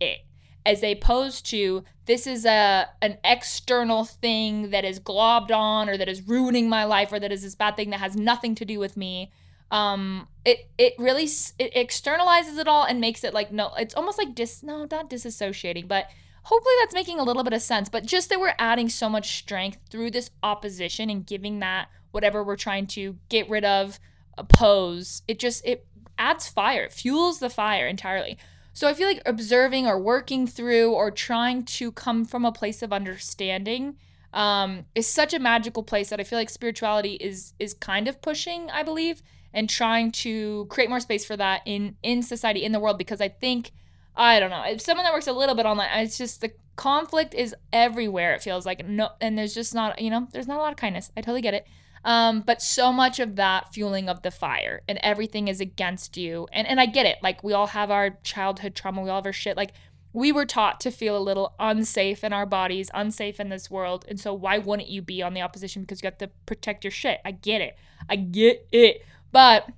[0.00, 0.18] it?
[0.66, 6.08] As opposed to this is a an external thing that is globbed on or that
[6.08, 8.78] is ruining my life or that is this bad thing that has nothing to do
[8.78, 9.32] with me.
[9.70, 11.24] Um, it it really
[11.58, 15.08] it externalizes it all and makes it like no, it's almost like dis no, not
[15.08, 16.10] disassociating, but
[16.42, 17.88] hopefully that's making a little bit of sense.
[17.88, 22.42] But just that we're adding so much strength through this opposition and giving that whatever
[22.42, 24.00] we're trying to get rid of,
[24.36, 25.86] oppose, it just it
[26.18, 28.38] adds fire, it fuels the fire entirely.
[28.72, 32.80] So I feel like observing or working through or trying to come from a place
[32.82, 33.96] of understanding
[34.32, 38.22] um, is such a magical place that I feel like spirituality is is kind of
[38.22, 39.22] pushing, I believe,
[39.52, 43.20] and trying to create more space for that in in society in the world because
[43.20, 43.72] I think
[44.18, 44.64] I don't know.
[44.64, 48.34] If someone that works a little bit online, it's just the conflict is everywhere.
[48.34, 50.76] It feels like no, and there's just not, you know, there's not a lot of
[50.76, 51.12] kindness.
[51.16, 51.66] I totally get it.
[52.04, 56.48] Um, but so much of that fueling of the fire and everything is against you.
[56.52, 57.18] And and I get it.
[57.22, 59.56] Like we all have our childhood trauma, we all have our shit.
[59.56, 59.72] Like
[60.12, 64.04] we were taught to feel a little unsafe in our bodies, unsafe in this world.
[64.08, 66.90] And so why wouldn't you be on the opposition because you have to protect your
[66.90, 67.20] shit?
[67.24, 67.76] I get it.
[68.08, 69.04] I get it.
[69.30, 69.68] But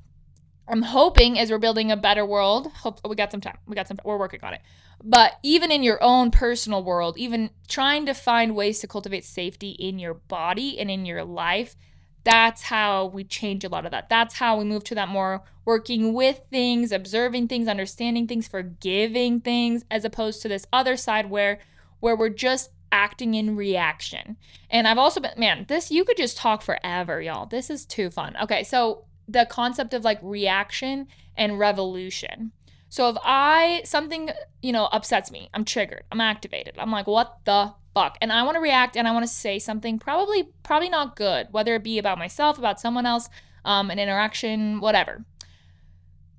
[0.70, 3.59] I'm hoping as we're building a better world, hope we got some time.
[3.66, 4.61] We got some we're working on it.
[5.02, 9.70] But even in your own personal world, even trying to find ways to cultivate safety
[9.70, 11.74] in your body and in your life,
[12.22, 14.09] that's how we change a lot of that.
[14.09, 19.40] That's how we move to that more working with things, observing things, understanding things, forgiving
[19.40, 21.59] things as opposed to this other side where
[21.98, 24.37] where we're just acting in reaction.
[24.70, 27.46] And I've also been man, this you could just talk forever, y'all.
[27.46, 28.37] This is too fun.
[28.42, 32.52] Okay, so the concept of like reaction and revolution.
[32.88, 34.30] So if I something,
[34.62, 36.74] you know, upsets me, I'm triggered, I'm activated.
[36.78, 38.18] I'm like, what the fuck?
[38.20, 41.48] And I want to react and I want to say something probably probably not good,
[41.52, 43.28] whether it be about myself, about someone else,
[43.64, 45.24] um, an interaction, whatever.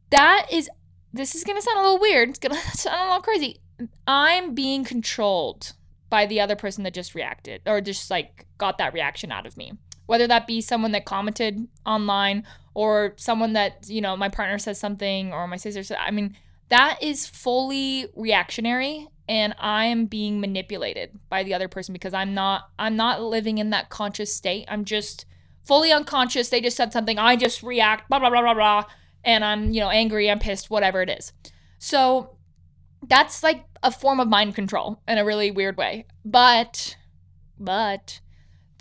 [0.09, 0.69] That is
[1.13, 2.29] this is gonna sound a little weird.
[2.29, 3.61] It's gonna sound a little crazy.
[4.05, 5.73] I'm being controlled
[6.09, 9.55] by the other person that just reacted or just like got that reaction out of
[9.55, 9.71] me.
[10.05, 14.79] Whether that be someone that commented online or someone that you know my partner says
[14.79, 16.35] something or my sister says i mean
[16.69, 22.69] that is fully reactionary and i'm being manipulated by the other person because i'm not
[22.79, 24.65] i'm not living in that conscious state.
[24.67, 25.25] I'm just
[25.63, 26.49] fully unconscious.
[26.49, 27.19] They just said something.
[27.19, 28.85] I just react blah blah blah blah blah
[29.23, 31.33] and i'm you know angry i'm pissed whatever it is.
[31.77, 32.35] So
[33.07, 36.05] that's like a form of mind control in a really weird way.
[36.25, 36.97] But
[37.59, 38.19] but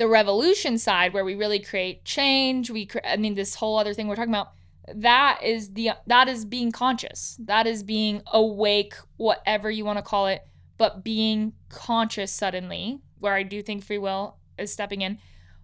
[0.01, 3.93] the revolution side where we really create change we cre- i mean this whole other
[3.93, 4.53] thing we're talking about
[4.95, 7.37] that is the that is being conscious.
[7.45, 10.43] That is being awake whatever you want to call it
[10.79, 15.19] but being conscious suddenly where i do think free will is stepping in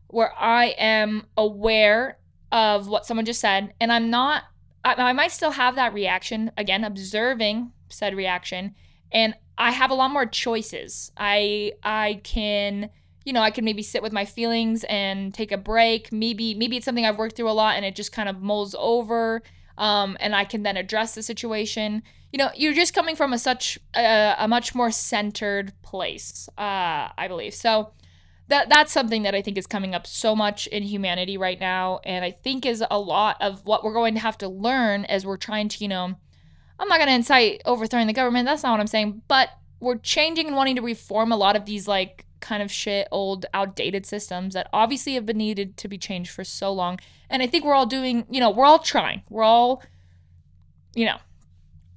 [0.08, 2.18] where i am aware
[2.52, 4.44] of what someone just said and i'm not
[4.84, 8.74] I, I might still have that reaction again observing said reaction
[9.10, 11.10] and i have a lot more choices.
[11.16, 12.90] I i can
[13.26, 16.12] you know, I can maybe sit with my feelings and take a break.
[16.12, 18.74] Maybe maybe it's something I've worked through a lot and it just kind of mulls
[18.78, 19.42] over.
[19.76, 22.04] Um, and I can then address the situation.
[22.32, 27.26] You know, you're just coming from a such a much more centered place, uh, I
[27.26, 27.52] believe.
[27.52, 27.90] So
[28.46, 31.98] that that's something that I think is coming up so much in humanity right now,
[32.04, 35.26] and I think is a lot of what we're going to have to learn as
[35.26, 36.14] we're trying to, you know,
[36.78, 38.46] I'm not going to incite overthrowing the government.
[38.46, 39.48] That's not what I'm saying, but
[39.80, 43.44] we're changing and wanting to reform a lot of these like kind of shit, old,
[43.52, 47.00] outdated systems that obviously have been needed to be changed for so long.
[47.28, 49.22] And I think we're all doing, you know, we're all trying.
[49.28, 49.82] We're all,
[50.94, 51.18] you know,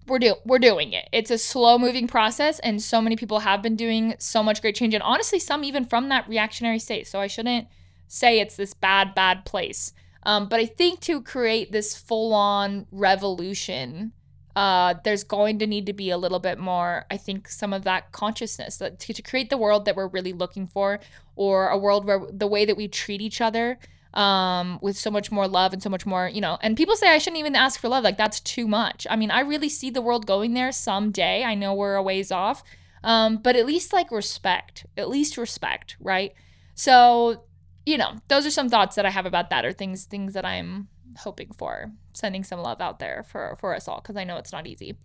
[0.07, 1.07] we're do we're doing it.
[1.11, 4.75] It's a slow moving process, and so many people have been doing so much great
[4.75, 7.07] change, and honestly, some even from that reactionary state.
[7.07, 7.67] So I shouldn't
[8.07, 9.93] say it's this bad, bad place.
[10.23, 14.13] Um, but I think to create this full on revolution
[14.59, 17.85] uh, there's going to need to be a little bit more, I think, some of
[17.85, 20.99] that consciousness that to, to, create the world that we're really looking for,
[21.37, 23.79] or a world where the way that we treat each other
[24.13, 26.57] um, with so much more love and so much more, you know.
[26.59, 29.07] And people say I shouldn't even ask for love, like that's too much.
[29.09, 31.45] I mean, I really see the world going there someday.
[31.45, 32.61] I know we're a ways off,
[33.01, 36.33] um, but at least like respect, at least respect, right?
[36.75, 37.45] So,
[37.85, 40.43] you know, those are some thoughts that I have about that or things things that
[40.43, 41.91] I'm hoping for.
[42.13, 44.97] Sending some love out there for for us all because I know it's not easy.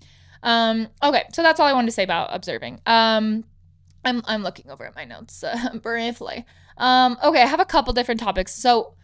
[0.43, 2.81] Um, okay, so that's all I wanted to say about observing.
[2.87, 3.45] Um,
[4.05, 6.45] I'm I'm looking over at my notes uh, briefly.
[6.77, 8.55] Um, okay, I have a couple different topics.
[8.55, 8.95] So,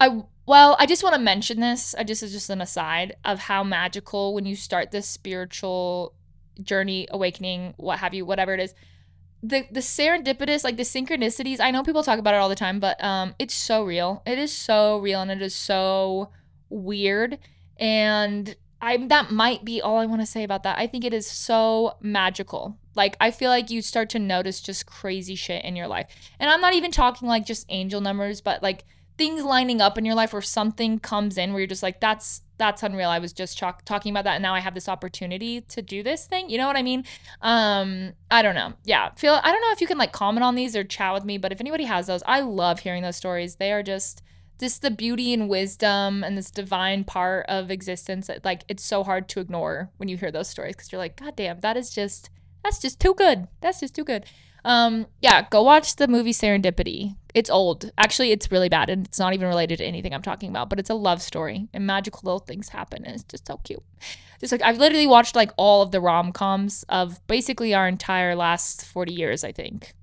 [0.00, 1.94] I well, I just want to mention this.
[1.98, 6.14] I just is just an aside of how magical when you start this spiritual
[6.62, 8.74] journey, awakening, what have you, whatever it is.
[9.48, 11.60] The the serendipitous, like the synchronicities.
[11.60, 14.22] I know people talk about it all the time, but um, it's so real.
[14.26, 16.30] It is so real, and it is so
[16.68, 17.38] weird.
[17.76, 20.78] And I that might be all I want to say about that.
[20.78, 22.78] I think it is so magical.
[22.94, 26.08] Like I feel like you start to notice just crazy shit in your life.
[26.38, 28.84] And I'm not even talking like just angel numbers, but like
[29.18, 32.42] things lining up in your life where something comes in where you're just like that's
[32.58, 33.08] that's unreal.
[33.08, 36.02] I was just ch- talking about that and now I have this opportunity to do
[36.02, 36.48] this thing.
[36.48, 37.04] You know what I mean?
[37.42, 38.72] Um I don't know.
[38.84, 39.10] Yeah.
[39.16, 41.38] Feel I don't know if you can like comment on these or chat with me,
[41.38, 43.56] but if anybody has those, I love hearing those stories.
[43.56, 44.22] They are just
[44.58, 49.04] this the beauty and wisdom and this divine part of existence that like it's so
[49.04, 51.90] hard to ignore when you hear those stories because you're like god damn that is
[51.90, 52.30] just
[52.64, 54.24] that's just too good that's just too good
[54.66, 59.18] um yeah go watch the movie serendipity it's old actually it's really bad and it's
[59.18, 62.20] not even related to anything i'm talking about but it's a love story and magical
[62.24, 63.82] little things happen and it's just so cute
[64.40, 68.84] just like i've literally watched like all of the rom-coms of basically our entire last
[68.84, 69.94] 40 years i think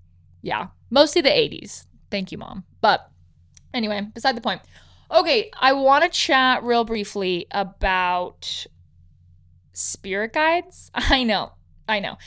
[0.42, 3.12] yeah mostly the 80s thank you mom but
[3.74, 4.62] Anyway, beside the point.
[5.12, 8.66] Okay, I want to chat real briefly about
[9.74, 10.92] spirit guides.
[10.96, 11.54] I know.
[11.88, 12.18] I know.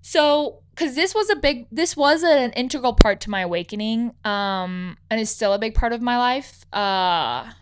[0.00, 4.96] So, cuz this was a big this was an integral part to my awakening um
[5.10, 6.64] and is still a big part of my life.
[6.72, 7.52] Uh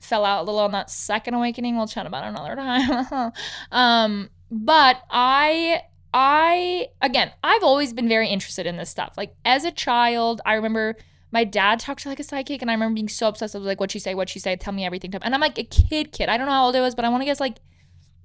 [0.00, 1.76] fell out a little on that second awakening.
[1.76, 3.32] We'll chat about another time.
[3.72, 5.82] um but I
[6.14, 9.14] I again, I've always been very interested in this stuff.
[9.16, 10.96] Like as a child, I remember
[11.32, 13.54] my dad talked to like a psychic, and I remember being so obsessed.
[13.54, 14.14] I was like, "What she say?
[14.14, 14.54] What she say?
[14.54, 16.28] Tell me everything." And I'm like a kid, kid.
[16.28, 17.58] I don't know how old I was, but I want to guess like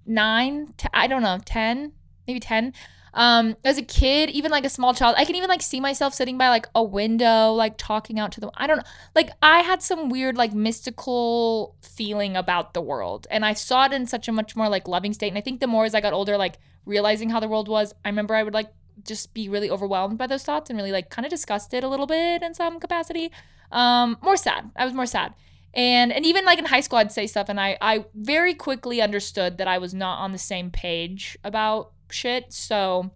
[0.05, 0.73] nine.
[0.75, 1.93] T- I don't know, ten,
[2.27, 2.73] maybe ten.
[3.17, 6.13] Um, as a kid, even like a small child, I can even like see myself
[6.13, 8.51] sitting by like a window, like talking out to the.
[8.55, 8.83] I don't know.
[9.15, 13.91] Like I had some weird like mystical feeling about the world, and I saw it
[13.91, 15.29] in such a much more like loving state.
[15.29, 17.91] And I think the more as I got older, like realizing how the world was,
[18.05, 18.71] I remember I would like
[19.03, 22.05] just be really overwhelmed by those thoughts and really like kind of disgusted a little
[22.05, 23.31] bit in some capacity.
[23.71, 24.69] Um, more sad.
[24.75, 25.33] I was more sad.
[25.73, 29.01] And and even like in high school I'd say stuff and I I very quickly
[29.01, 32.51] understood that I was not on the same page about shit.
[32.53, 33.11] So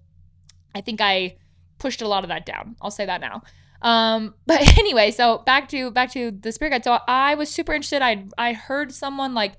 [0.75, 1.37] I think I
[1.79, 2.75] pushed a lot of that down.
[2.81, 3.43] I'll say that now.
[3.81, 6.83] Um, but anyway, so back to back to the spirit guide.
[6.83, 8.01] So I was super interested.
[8.01, 9.53] I I heard someone like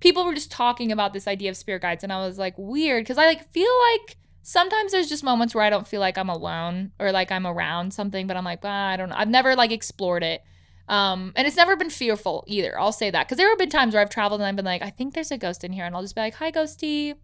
[0.00, 3.04] people were just talking about this idea of spirit guides and I was like weird
[3.04, 6.28] because I like feel like sometimes there's just moments where I don't feel like I'm
[6.28, 9.16] alone or like I'm around something, but I'm like, ah, I don't know.
[9.16, 10.42] I've never like explored it.
[10.88, 12.78] Um, and it's never been fearful either.
[12.80, 14.80] I'll say that because there have been times where I've traveled and I've been like,
[14.80, 17.14] I think there's a ghost in here, and I'll just be like, Hi, ghosty.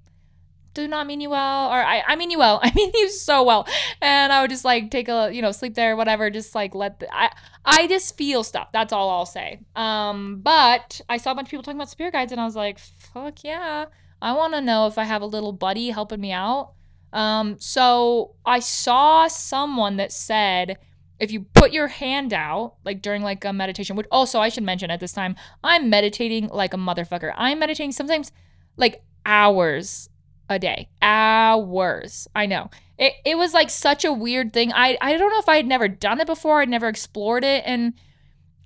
[0.75, 2.61] Do not mean you well, or I, I mean you well.
[2.63, 3.67] I mean you so well,
[4.01, 6.31] and I would just like take a, you know, sleep there, whatever.
[6.31, 7.31] Just like let the, I,
[7.65, 8.69] I just feel stuff.
[8.73, 9.61] That's all I'll say.
[9.77, 12.57] Um, but I saw a bunch of people talking about spirit guides, and I was
[12.57, 13.87] like, fuck yeah,
[14.21, 16.73] I want to know if I have a little buddy helping me out
[17.15, 20.79] um, so I saw someone that said
[21.21, 24.65] if you put your hand out, like during like a meditation, which also I should
[24.65, 27.33] mention at this time, I'm meditating like a motherfucker.
[27.37, 28.33] I'm meditating sometimes
[28.77, 30.11] like hours
[30.49, 30.89] a day.
[31.03, 32.29] Hours.
[32.35, 32.71] I know.
[32.99, 34.73] It, it was like such a weird thing.
[34.73, 36.61] I, I don't know if I had never done it before.
[36.61, 37.65] I'd never explored it.
[37.67, 37.95] And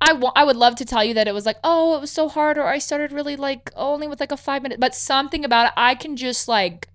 [0.00, 2.10] I, w- I would love to tell you that it was like, oh, it was
[2.10, 5.44] so hard, or I started really like only with like a five minute, but something
[5.44, 6.88] about it, I can just like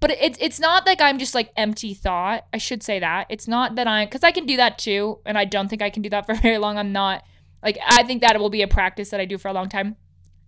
[0.00, 2.46] but it's it's not like I'm just like empty thought.
[2.52, 3.26] I should say that.
[3.30, 5.90] It's not that I'm because I can do that too, and I don't think I
[5.90, 6.78] can do that for very long.
[6.78, 7.24] I'm not
[7.62, 9.68] like I think that it will be a practice that I do for a long
[9.68, 9.96] time.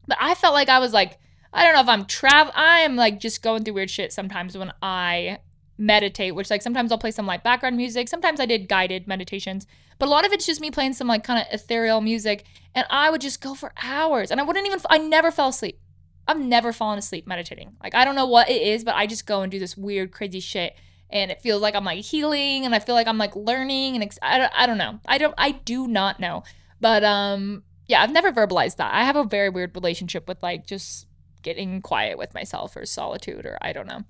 [0.07, 1.19] But I felt like I was like
[1.53, 2.53] I don't know if I'm travel.
[2.55, 5.39] I am like just going through weird shit sometimes when I
[5.79, 8.09] meditate, which like sometimes I'll play some like background music.
[8.09, 9.67] Sometimes I did guided meditations,
[9.99, 12.87] but a lot of it's just me playing some like kind of ethereal music, and
[12.91, 14.81] I would just go for hours, and I wouldn't even.
[14.91, 15.79] I never fell asleep.
[16.27, 17.77] I've never fallen asleep meditating.
[17.83, 20.13] Like I don't know what it is, but I just go and do this weird,
[20.13, 20.75] crazy shit,
[21.11, 24.03] and it feels like I'm like healing, and I feel like I'm like learning, and
[24.03, 25.01] ex- I don't, I don't know.
[25.07, 26.43] I don't, I do not know.
[26.81, 28.93] But um, yeah, I've never verbalized that.
[28.93, 31.08] I have a very weird relationship with like just
[31.43, 34.03] getting quiet with myself or solitude or I don't know.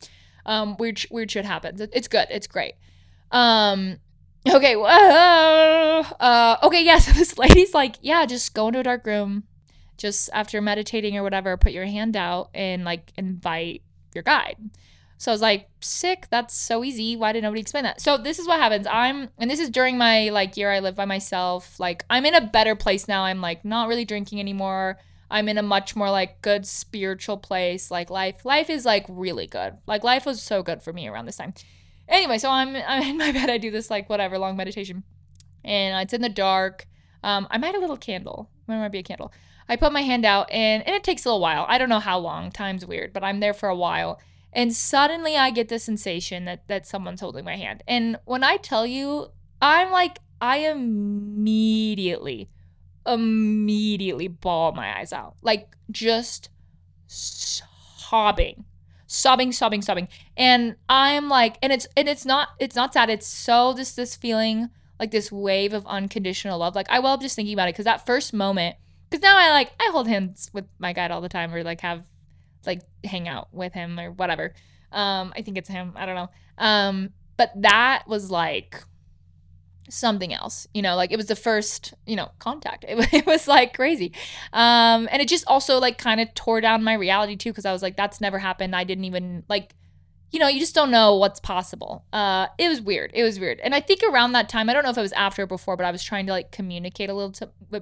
[0.47, 1.81] Um, weird, weird shit happens.
[1.81, 2.29] It's good.
[2.31, 2.75] It's great.
[3.31, 3.99] Um,
[4.49, 4.75] okay.
[6.21, 6.85] Uh, okay.
[6.85, 6.99] Yeah.
[7.01, 9.45] So this lady's like, yeah, just go into a dark room,
[9.97, 13.83] just after meditating or whatever, put your hand out and like invite
[14.15, 14.57] your guide.
[15.19, 16.29] So I was like, sick.
[16.31, 17.17] That's so easy.
[17.17, 18.01] Why did nobody explain that?
[18.01, 18.87] So this is what happens.
[18.89, 21.79] I'm, and this is during my like year I live by myself.
[21.81, 23.25] Like I'm in a better place now.
[23.25, 24.99] I'm like not really drinking anymore.
[25.31, 27.91] I'm in a much more like good spiritual place.
[27.91, 29.79] Like life, life is like really good.
[29.87, 31.55] Like life was so good for me around this time.
[32.09, 33.51] Anyway, so I'm I'm in my bed.
[33.51, 35.05] I do this like whatever long meditation,
[35.65, 36.87] and it's in the dark.
[37.23, 38.51] Um, I might a little candle.
[38.67, 39.33] There might be a candle.
[39.69, 41.67] I put my hand out, and and it takes a little while.
[41.69, 42.51] I don't know how long.
[42.51, 44.21] Time's weird, but I'm there for a while
[44.53, 47.83] and suddenly I get the sensation that that someone's holding my hand.
[47.87, 49.29] And when I tell you,
[49.61, 52.49] I'm like I immediately
[53.07, 55.37] immediately bawl my eyes out.
[55.43, 56.51] Like just
[57.07, 58.65] sobbing.
[59.07, 60.09] Sobbing, sobbing, sobbing.
[60.37, 63.11] And I'm like and it's and it's not it's not sad.
[63.11, 64.71] It's so just this feeling
[65.01, 66.75] like this wave of unconditional love.
[66.75, 68.77] Like I up just thinking about it cuz that first moment
[69.11, 71.81] cuz now I like I hold hands with my guide all the time or like
[71.81, 72.05] have
[72.67, 74.55] like hang out with him or whatever.
[74.93, 75.93] Um, I think it's him.
[75.97, 76.31] I don't know.
[76.59, 78.83] Um, but that was like
[79.89, 82.85] something else, you know, like it was the first, you know, contact.
[82.89, 84.13] It, it was like crazy.
[84.53, 87.73] Um, and it just also like kind of tore down my reality too, because I
[87.73, 88.75] was like, that's never happened.
[88.75, 89.75] I didn't even like,
[90.31, 92.05] you know, you just don't know what's possible.
[92.13, 93.11] Uh, it was weird.
[93.15, 93.61] It was weird.
[93.61, 95.77] And I think around that time, I don't know if it was after or before,
[95.77, 97.33] but I was trying to like communicate a little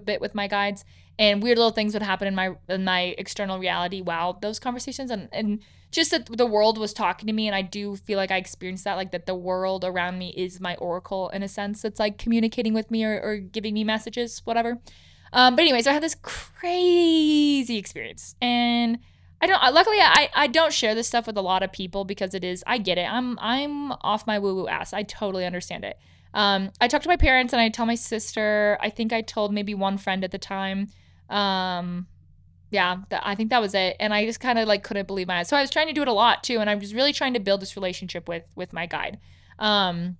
[0.04, 0.84] bit with my guides
[1.18, 5.10] and weird little things would happen in my in my external reality while those conversations
[5.10, 5.60] and and
[5.90, 8.84] just that the world was talking to me and I do feel like I experienced
[8.84, 12.18] that like that the world around me is my oracle in a sense it's like
[12.18, 14.78] communicating with me or, or giving me messages whatever.
[15.32, 18.98] Um, but anyway so I had this crazy experience and
[19.40, 22.34] I don't luckily I, I don't share this stuff with a lot of people because
[22.34, 23.10] it is I get it.
[23.10, 24.92] I'm I'm off my woo woo ass.
[24.92, 25.98] I totally understand it.
[26.34, 29.52] Um, I talked to my parents and I tell my sister I think I told
[29.52, 30.88] maybe one friend at the time
[31.28, 32.06] um,
[32.70, 33.96] yeah, I think that was it.
[34.00, 35.48] And I just kind of like couldn't believe my eyes.
[35.48, 37.34] So I was trying to do it a lot too, and I was really trying
[37.34, 39.18] to build this relationship with with my guide.
[39.58, 40.16] Um,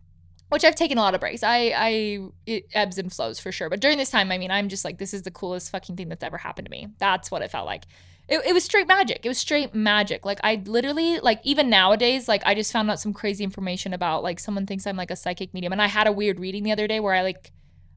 [0.49, 1.43] which I've taken a lot of breaks.
[1.43, 3.69] I I it ebbs and flows for sure.
[3.69, 6.09] But during this time, I mean, I'm just like, this is the coolest fucking thing
[6.09, 6.89] that's ever happened to me.
[6.99, 7.85] That's what it felt like.
[8.29, 9.21] It, it was straight magic.
[9.25, 10.25] It was straight magic.
[10.25, 14.23] Like I literally like even nowadays, like I just found out some crazy information about
[14.23, 16.73] like someone thinks I'm like a psychic medium, and I had a weird reading the
[16.73, 17.53] other day where I like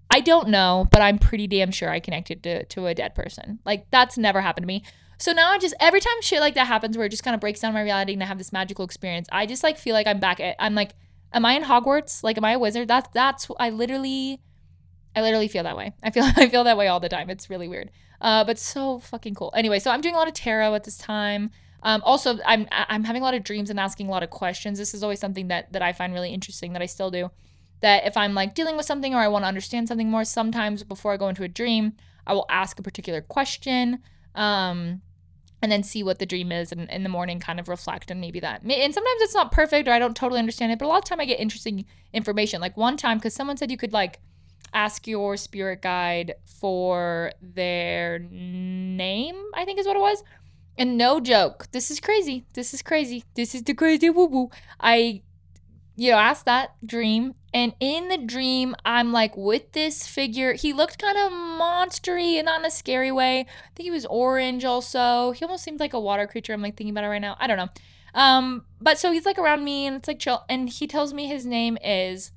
[0.10, 3.60] I don't know, but I'm pretty damn sure I connected to, to a dead person.
[3.66, 4.84] Like that's never happened to me.
[5.20, 7.42] So now I just every time shit like that happens where it just kind of
[7.42, 10.08] breaks down my reality and I have this magical experience, I just like feel like
[10.08, 10.94] I'm back at I'm like,
[11.34, 12.24] am I in Hogwarts?
[12.24, 12.88] Like am I a wizard?
[12.88, 14.42] That's that's I literally
[15.16, 15.94] I literally feel that way.
[16.02, 17.30] I feel I feel that way all the time.
[17.30, 17.92] It's really weird.
[18.22, 19.52] Uh, but so fucking cool.
[19.56, 21.52] Anyway, so I'm doing a lot of tarot at this time.
[21.84, 24.80] Um, also, I'm I'm having a lot of dreams and asking a lot of questions.
[24.80, 27.30] This is always something that that I find really interesting that I still do
[27.82, 30.84] that if I'm like dealing with something or I want to understand something more, sometimes
[30.84, 31.94] before I go into a dream,
[32.28, 34.00] I will ask a particular question.
[34.36, 35.02] Um,
[35.62, 38.20] and then see what the dream is and in the morning kind of reflect on
[38.20, 40.88] maybe that and sometimes it's not perfect or i don't totally understand it but a
[40.88, 43.94] lot of time i get interesting information like one time because someone said you could
[43.94, 44.20] like
[44.74, 50.24] ask your spirit guide for their name i think is what it was
[50.78, 54.50] and no joke this is crazy this is crazy this is the crazy woo woo
[54.80, 55.22] i
[55.96, 60.54] you know asked that dream and in the dream, I'm like with this figure.
[60.54, 63.42] He looked kind of monstery and not in a scary way.
[63.42, 65.32] I think he was orange also.
[65.32, 66.54] He almost seemed like a water creature.
[66.54, 67.38] I'm like thinking about it right now.
[67.40, 67.70] I don't know.
[68.14, 70.44] Um, but so he's like around me and it's like chill.
[70.50, 72.32] And he tells me his name is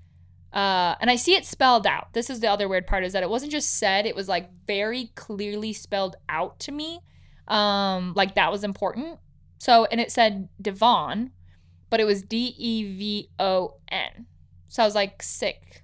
[0.53, 2.13] uh, and I see it spelled out.
[2.13, 4.51] This is the other weird part is that it wasn't just said, it was like
[4.67, 7.01] very clearly spelled out to me.
[7.49, 9.19] Um, like that was important.
[9.59, 11.31] So, and it said Devon,
[11.89, 14.27] but it was D E V O N.
[14.73, 15.83] So I was like, sick.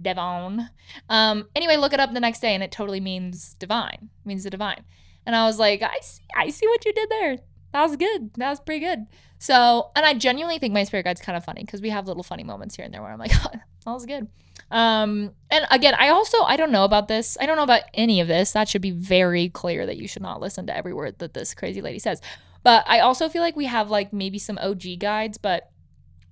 [0.00, 0.70] Devon.
[1.10, 4.08] Um, anyway, look it up the next day and it totally means divine.
[4.24, 4.84] It means the divine.
[5.26, 7.36] And I was like, I see, I see what you did there.
[7.74, 8.32] That was good.
[8.38, 9.00] That was pretty good.
[9.38, 12.22] So, and I genuinely think my spirit guide's kind of funny because we have little
[12.22, 14.28] funny moments here and there where I'm like, oh, that was good.
[14.70, 17.36] Um, and again, I also I don't know about this.
[17.38, 18.52] I don't know about any of this.
[18.52, 21.52] That should be very clear that you should not listen to every word that this
[21.52, 22.22] crazy lady says.
[22.62, 25.70] But I also feel like we have like maybe some OG guides, but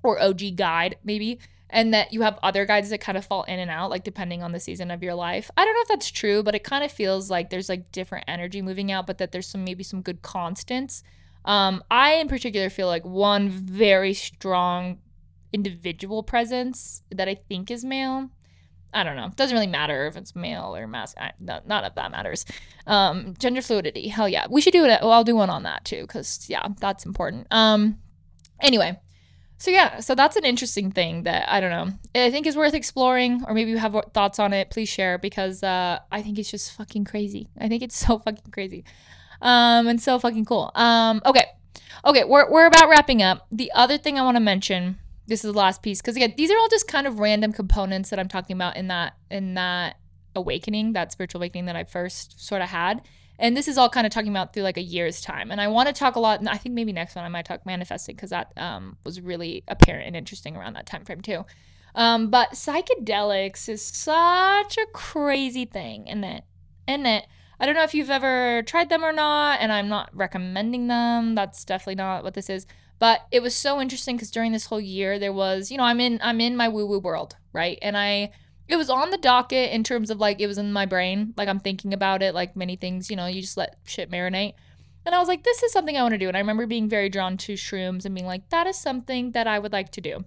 [0.03, 1.40] or OG guide maybe
[1.72, 4.42] and that you have other guides that kind of fall in and out like depending
[4.42, 6.84] on the season of your life i don't know if that's true but it kind
[6.84, 10.02] of feels like there's like different energy moving out but that there's some maybe some
[10.02, 11.02] good constants
[11.44, 14.98] um i in particular feel like one very strong
[15.52, 18.30] individual presence that i think is male
[18.92, 19.26] I don't know.
[19.26, 21.16] It doesn't really matter if it's male or mask.
[21.38, 22.44] Not, not if that matters.
[22.86, 24.08] Um, gender fluidity.
[24.08, 24.46] Hell yeah.
[24.50, 25.00] We should do it.
[25.00, 27.46] Well, I'll do one on that too, because yeah, that's important.
[27.50, 27.98] Um,
[28.60, 28.98] anyway,
[29.61, 31.92] so yeah, so that's an interesting thing that I don't know.
[32.20, 34.70] I think is worth exploring, or maybe you have thoughts on it.
[34.70, 37.48] Please share because uh, I think it's just fucking crazy.
[37.61, 38.84] I think it's so fucking crazy,
[39.40, 40.72] um, and so fucking cool.
[40.74, 41.44] Um, okay,
[42.04, 43.46] Okay, we're we're about wrapping up.
[43.52, 46.50] The other thing I want to mention, this is the last piece, because again, these
[46.50, 49.96] are all just kind of random components that I'm talking about in that in that
[50.34, 53.02] awakening, that spiritual awakening that I first sort of had.
[53.41, 55.51] And this is all kind of talking about through like a year's time.
[55.51, 56.38] And I want to talk a lot.
[56.41, 59.64] And I think maybe next one I might talk manifesting because that um, was really
[59.66, 61.45] apparent and interesting around that time frame too.
[61.95, 66.45] Um, but psychedelics is such a crazy thing, isn't it?
[66.86, 67.26] Isn't it?
[67.59, 71.34] I don't know if you've ever tried them or not, and I'm not recommending them.
[71.34, 72.66] That's definitely not what this is.
[72.99, 76.01] But it was so interesting because during this whole year, there was, you know, I'm
[76.01, 77.78] in I'm in my woo woo world, right?
[77.80, 78.30] And I
[78.72, 81.48] it was on the docket in terms of like it was in my brain, like
[81.48, 84.54] I'm thinking about it, like many things, you know, you just let shit marinate.
[85.06, 86.28] And I was like, this is something I want to do.
[86.28, 89.46] And I remember being very drawn to shrooms and being like, that is something that
[89.46, 90.24] I would like to do.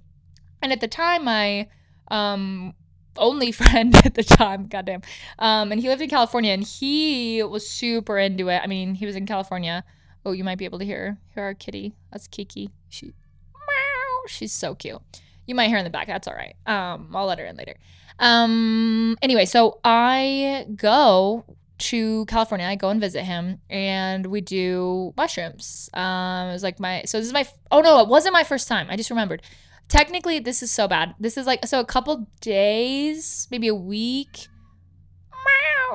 [0.62, 1.68] And at the time, my
[2.10, 2.74] um,
[3.18, 5.02] only friend at the time, goddamn,
[5.40, 8.62] um, and he lived in California, and he was super into it.
[8.64, 9.84] I mean, he was in California.
[10.26, 11.96] Oh, you might be able to hear hear our kitty.
[12.12, 12.70] That's Kiki.
[12.90, 15.02] She, meow, she's so cute.
[15.46, 16.08] You might hear in the back.
[16.08, 16.56] That's all right.
[16.66, 17.76] Um, I'll let her in later.
[18.20, 21.46] Um, anyway, so I go
[21.80, 22.66] to California.
[22.68, 25.90] I go and visit him, and we do mushrooms.
[25.94, 28.68] Um, it was like my so this is my oh no, it wasn't my first
[28.68, 28.88] time.
[28.90, 29.42] I just remembered.
[29.90, 31.14] Technically, this is so bad.
[31.20, 34.48] This is like so a couple days, maybe a week.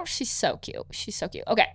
[0.05, 0.87] She's so cute.
[0.93, 1.45] She's so cute.
[1.49, 1.67] Okay.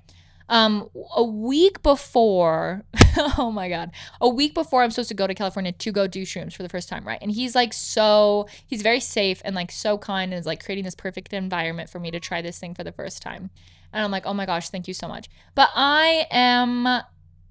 [0.49, 2.83] Um, a week before,
[3.37, 6.23] oh my god, a week before I'm supposed to go to California to go do
[6.23, 7.19] shrooms for the first time, right?
[7.21, 10.83] And he's like so, he's very safe and like so kind and is like creating
[10.83, 13.49] this perfect environment for me to try this thing for the first time.
[13.93, 15.29] And I'm like, oh my gosh, thank you so much.
[15.55, 17.03] But I am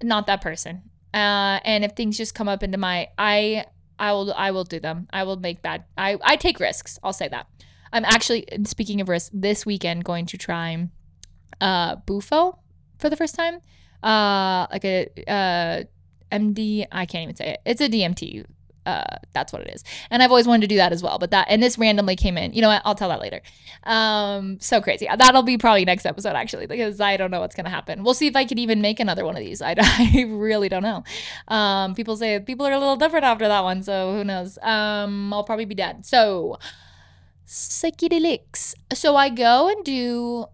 [0.03, 0.83] not that person.
[1.13, 3.65] Uh, and if things just come up into my, I
[3.99, 5.07] I will I will do them.
[5.13, 5.85] I will make bad.
[5.97, 6.99] I I take risks.
[7.03, 7.47] I'll say that.
[7.91, 9.29] I'm actually speaking of risks.
[9.33, 10.89] This weekend going to try
[11.61, 12.59] uh bufo
[13.03, 13.55] for the first time.
[14.01, 15.83] Uh like a uh
[16.31, 17.59] MD I can't even say it.
[17.65, 18.45] It's a DMT
[18.85, 19.83] uh, that's what it is.
[20.09, 21.17] And I've always wanted to do that as well.
[21.19, 22.53] But that and this randomly came in.
[22.53, 22.81] You know what?
[22.85, 23.41] I'll tell that later.
[23.83, 25.07] Um, so crazy.
[25.15, 28.03] That'll be probably next episode actually because I don't know what's gonna happen.
[28.03, 29.61] We'll see if I could even make another one of these.
[29.65, 31.03] I, I really don't know.
[31.47, 34.57] Um, people say people are a little different after that one, so who knows?
[34.61, 36.05] Um, I'll probably be dead.
[36.05, 36.59] So
[37.47, 38.73] psychedelics.
[38.93, 40.45] So I go and do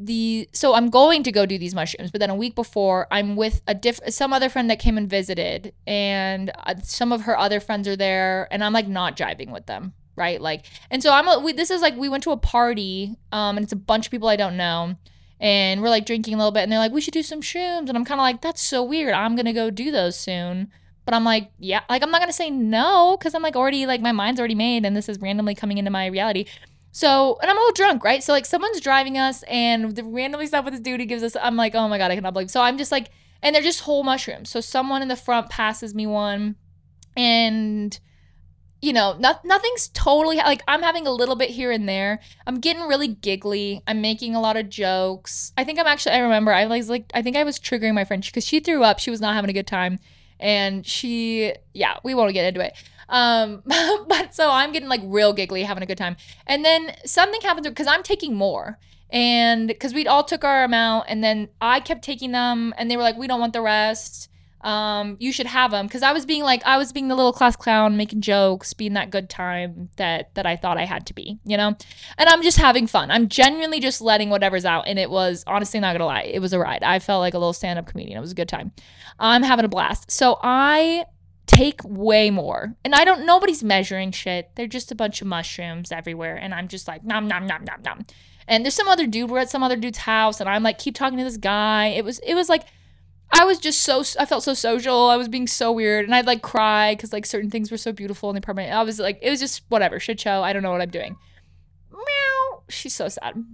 [0.00, 3.36] the so I'm going to go do these mushrooms, but then a week before I'm
[3.36, 7.38] with a diff some other friend that came and visited, and uh, some of her
[7.38, 10.40] other friends are there, and I'm like not driving with them, right?
[10.40, 13.56] Like, and so I'm a, we, this is like we went to a party, um,
[13.56, 14.96] and it's a bunch of people I don't know,
[15.38, 17.88] and we're like drinking a little bit, and they're like we should do some shrooms,
[17.88, 19.12] and I'm kind of like that's so weird.
[19.12, 20.70] I'm gonna go do those soon.
[21.06, 24.00] But I'm like, yeah, like I'm not gonna say no because I'm like already like
[24.00, 26.44] my mind's already made, and this is randomly coming into my reality.
[26.92, 28.22] So, and I'm a little drunk, right?
[28.22, 31.56] So, like, someone's driving us and randomly stuff with this dude he gives us, I'm
[31.56, 32.50] like, oh my God, I cannot believe.
[32.50, 33.10] So, I'm just like,
[33.42, 34.50] and they're just whole mushrooms.
[34.50, 36.56] So, someone in the front passes me one
[37.16, 37.98] and,
[38.82, 42.20] you know, not, nothing's totally like I'm having a little bit here and there.
[42.46, 43.82] I'm getting really giggly.
[43.86, 45.52] I'm making a lot of jokes.
[45.56, 48.04] I think I'm actually, I remember, I was like, I think I was triggering my
[48.04, 48.98] friend because she threw up.
[48.98, 49.98] She was not having a good time.
[50.38, 52.72] And she, yeah, we won't get into it.
[53.10, 56.16] Um, but so I'm getting like real giggly, having a good time.
[56.46, 58.78] And then something happens because I'm taking more.
[59.12, 62.96] And because we'd all took our amount, and then I kept taking them, and they
[62.96, 64.28] were like, we don't want the rest.
[64.62, 67.32] Um, you should have them because I was being like I was being the little
[67.32, 71.14] class clown, making jokes, being that good time that that I thought I had to
[71.14, 71.68] be, you know.
[72.18, 73.10] And I'm just having fun.
[73.10, 76.52] I'm genuinely just letting whatever's out, and it was honestly not gonna lie, it was
[76.52, 76.82] a ride.
[76.82, 78.18] I felt like a little stand up comedian.
[78.18, 78.72] It was a good time.
[79.18, 80.10] I'm having a blast.
[80.10, 81.06] So I
[81.50, 82.74] take way more.
[82.84, 84.50] And I don't nobody's measuring shit.
[84.54, 86.36] They're just a bunch of mushrooms everywhere.
[86.36, 88.06] And I'm just like nom nom nom nom nom.
[88.46, 90.94] And there's some other dude, we're at some other dude's house, and I'm like keep
[90.94, 91.88] talking to this guy.
[91.88, 92.64] It was it was like
[93.32, 95.08] I was just so I felt so social.
[95.08, 97.92] I was being so weird, and I'd like cry because like certain things were so
[97.92, 98.72] beautiful in the apartment.
[98.72, 100.42] I was like, it was just whatever shit show.
[100.42, 101.16] I don't know what I'm doing.
[101.92, 102.62] Meow.
[102.68, 103.44] She's so sad.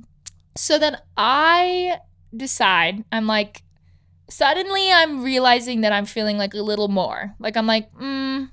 [0.54, 1.98] So then I
[2.34, 3.62] decide I'm like,
[4.28, 7.34] suddenly I'm realizing that I'm feeling like a little more.
[7.38, 8.50] Like I'm like, mm,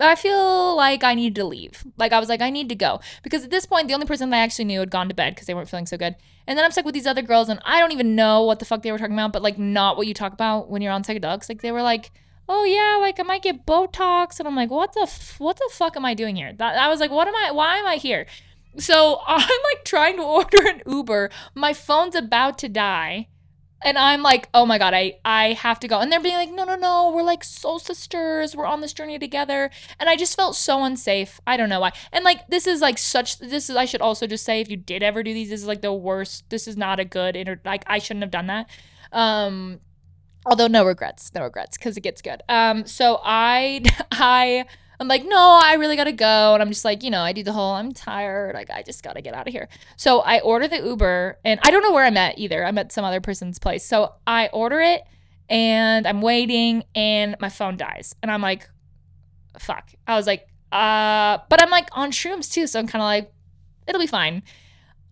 [0.00, 1.84] I feel like I need to leave.
[1.96, 3.00] Like I was like, I need to go.
[3.22, 5.46] Because at this point, the only person I actually knew had gone to bed because
[5.46, 6.16] they weren't feeling so good.
[6.46, 8.64] And then I'm stuck with these other girls and I don't even know what the
[8.64, 11.04] fuck they were talking about, but like not what you talk about when you're on
[11.04, 11.48] psychedelics.
[11.48, 12.10] Like they were like,
[12.48, 14.38] oh yeah, like I might get Botox.
[14.38, 16.52] And I'm like, what the, f- what the fuck am I doing here?
[16.52, 18.26] That, I was like, what am I, why am I here?
[18.76, 21.30] So I'm like trying to order an Uber.
[21.54, 23.28] My phone's about to die
[23.84, 26.00] and I'm like, oh my god, I I have to go.
[26.00, 28.56] And they're being like, no, no, no, we're like soul sisters.
[28.56, 29.70] We're on this journey together.
[30.00, 31.40] And I just felt so unsafe.
[31.46, 31.92] I don't know why.
[32.12, 33.38] And like this is like such.
[33.38, 35.66] This is I should also just say if you did ever do these, this is
[35.66, 36.48] like the worst.
[36.50, 37.60] This is not a good inter.
[37.64, 38.68] Like I shouldn't have done that.
[39.12, 39.80] Um,
[40.46, 42.42] Although no regrets, no regrets, because it gets good.
[42.48, 43.82] Um, so I,
[44.12, 44.66] I,
[45.00, 47.42] I'm like, no, I really gotta go, and I'm just like, you know, I do
[47.42, 49.68] the whole, I'm tired, like I just gotta get out of here.
[49.96, 52.64] So I order the Uber, and I don't know where I'm at either.
[52.64, 53.84] I'm at some other person's place.
[53.84, 55.02] So I order it,
[55.48, 58.68] and I'm waiting, and my phone dies, and I'm like,
[59.58, 59.90] fuck.
[60.06, 63.32] I was like, uh, but I'm like on shrooms too, so I'm kind of like,
[63.86, 64.42] it'll be fine.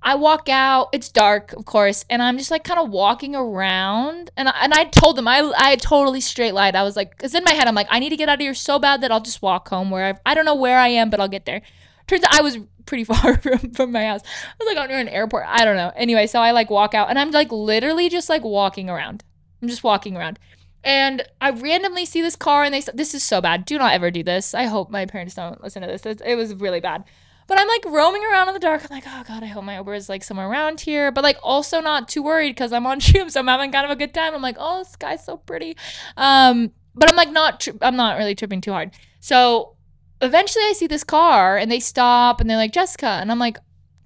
[0.03, 0.88] I walk out.
[0.92, 4.30] It's dark, of course, and I'm just like kind of walking around.
[4.36, 6.74] And I, and I told them I I totally straight lied.
[6.74, 8.40] I was like, because in my head I'm like, I need to get out of
[8.40, 9.90] here so bad that I'll just walk home.
[9.90, 11.62] Where I I don't know where I am, but I'll get there.
[12.07, 14.22] Turns out I was pretty far from, from my house.
[14.24, 15.44] I was like on near an airport.
[15.46, 15.92] I don't know.
[15.94, 19.24] Anyway, so I like walk out, and I'm like literally just like walking around.
[19.61, 20.38] I'm just walking around.
[20.84, 23.64] And I randomly see this car, and they this is so bad.
[23.64, 24.53] Do not ever do this.
[24.53, 26.05] I hope my parents don't listen to this.
[26.05, 27.05] It was really bad.
[27.53, 28.80] But I'm like roaming around in the dark.
[28.82, 31.12] I'm like, oh god, I hope my Uber is like somewhere around here.
[31.12, 33.32] But like also not too worried because I'm on shrooms.
[33.32, 34.34] So I'm having kind of a good time.
[34.34, 35.76] I'm like, oh, the sky's so pretty.
[36.16, 37.61] Um, but I'm like not.
[37.61, 38.92] Tri- I'm not really tripping too hard.
[39.20, 39.76] So
[40.22, 43.59] eventually, I see this car, and they stop, and they're like, Jessica, and I'm like,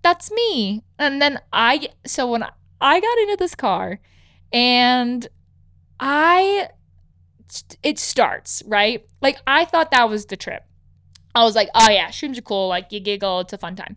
[0.03, 0.83] that's me.
[0.99, 1.91] And then I.
[2.05, 2.43] So when
[2.81, 4.01] I got into this car,
[4.53, 5.25] and
[6.01, 6.71] I.
[7.85, 9.07] It starts right.
[9.23, 10.65] Like I thought that was the trip.
[11.37, 12.69] I was like, oh yeah, shrooms are cool.
[12.69, 13.97] Like you giggle, it's a fun time.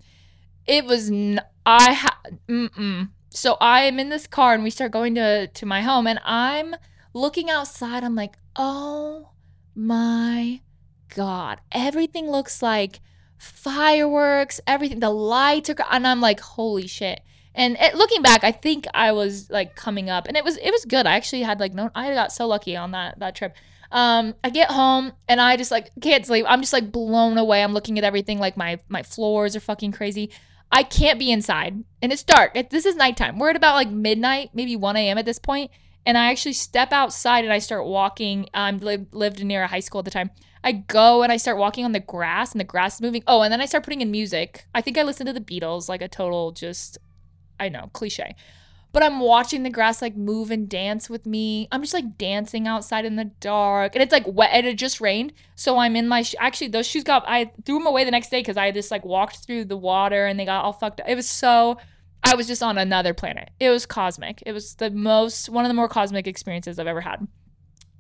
[0.68, 3.10] It was n- I ha- mm-mm.
[3.30, 6.76] So I'm in this car and we start going to to my home and I'm
[7.14, 8.04] looking outside.
[8.04, 9.30] I'm like, oh
[9.74, 10.62] my
[11.16, 13.00] god, everything looks like
[13.38, 14.60] fireworks.
[14.68, 17.22] Everything, the lights and I'm like, holy shit.
[17.56, 20.72] And it, looking back, I think I was like coming up, and it was it
[20.72, 21.06] was good.
[21.08, 23.56] I actually had like no, I got so lucky on that that trip.
[23.92, 26.46] Um, I get home and I just like can't sleep.
[26.48, 27.64] I'm just like blown away.
[27.64, 30.30] I'm looking at everything like my my floors are fucking crazy.
[30.72, 32.52] I can't be inside and it's dark.
[32.56, 33.40] It, this is nighttime.
[33.40, 35.18] We're at about like midnight, maybe 1 a.m.
[35.18, 35.72] at this point,
[36.06, 38.48] and I actually step outside and I start walking.
[38.54, 40.30] I um, lived, lived near a high school at the time.
[40.64, 43.24] I go and I start walking on the grass and the grass is moving.
[43.26, 44.68] Oh, and then I start putting in music.
[44.76, 47.00] I think I listened to the Beatles, like a total just,
[47.60, 48.36] I know, cliche
[48.92, 51.68] but I'm watching the grass like move and dance with me.
[51.72, 55.00] I'm just like dancing outside in the dark, and it's like wet, and it just
[55.00, 55.34] rained.
[55.56, 58.30] So I'm in my sh- actually those shoes got I threw them away the next
[58.30, 61.08] day because I just like walked through the water and they got all fucked up.
[61.08, 61.78] It was so
[62.24, 63.50] I was just on another planet.
[63.60, 64.44] It was cosmic.
[64.46, 67.28] It was the most one of the more cosmic experiences I've ever had.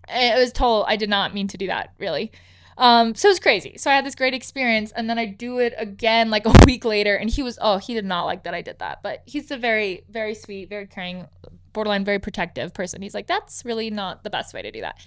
[0.07, 0.85] It was total.
[0.87, 2.31] I did not mean to do that really.
[2.79, 3.77] Um, so it was crazy.
[3.77, 6.85] So I had this great experience, and then I do it again like a week
[6.85, 9.51] later, and he was oh he did not like that I did that, but he's
[9.51, 11.27] a very very sweet, very caring,
[11.73, 13.01] borderline very protective person.
[13.01, 14.97] He's like that's really not the best way to do that.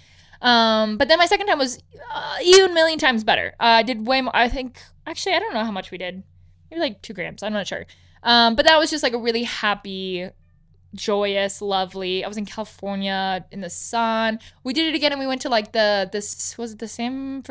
[0.41, 1.81] Um, but then my second time was
[2.13, 3.55] uh, even million times better.
[3.59, 4.35] Uh, I did way more.
[4.35, 6.21] I think actually I don't know how much we did,
[6.69, 7.41] maybe like two grams.
[7.41, 7.85] I'm not sure.
[8.21, 10.29] Um, but that was just like a really happy
[10.93, 12.23] joyous, lovely.
[12.23, 14.39] I was in California in the sun.
[14.63, 17.41] We did it again and we went to like the this was it the San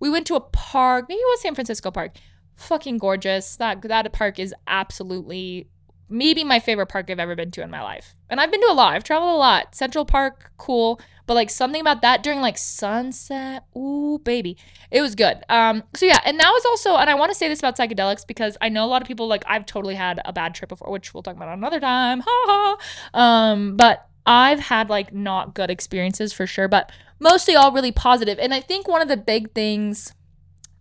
[0.00, 1.06] we went to a park.
[1.08, 2.16] Maybe it was San Francisco Park.
[2.56, 3.56] Fucking gorgeous.
[3.56, 5.68] That that park is absolutely
[6.12, 8.14] maybe my favorite park I've ever been to in my life.
[8.30, 8.94] And I've been to a lot.
[8.94, 9.74] I've traveled a lot.
[9.74, 11.00] Central Park, cool.
[11.26, 14.56] But like something about that during like sunset, ooh, baby.
[14.90, 15.44] It was good.
[15.48, 18.26] Um, so yeah, and that was also, and I want to say this about psychedelics
[18.26, 20.90] because I know a lot of people like I've totally had a bad trip before,
[20.90, 22.20] which we'll talk about another time.
[22.26, 22.76] Ha ha.
[23.14, 28.38] Um, but I've had like not good experiences for sure, but mostly all really positive.
[28.38, 30.14] And I think one of the big things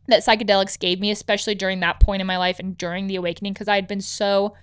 [0.07, 3.53] that psychedelics gave me, especially during that point in my life and during the awakening,
[3.53, 4.55] because I had been so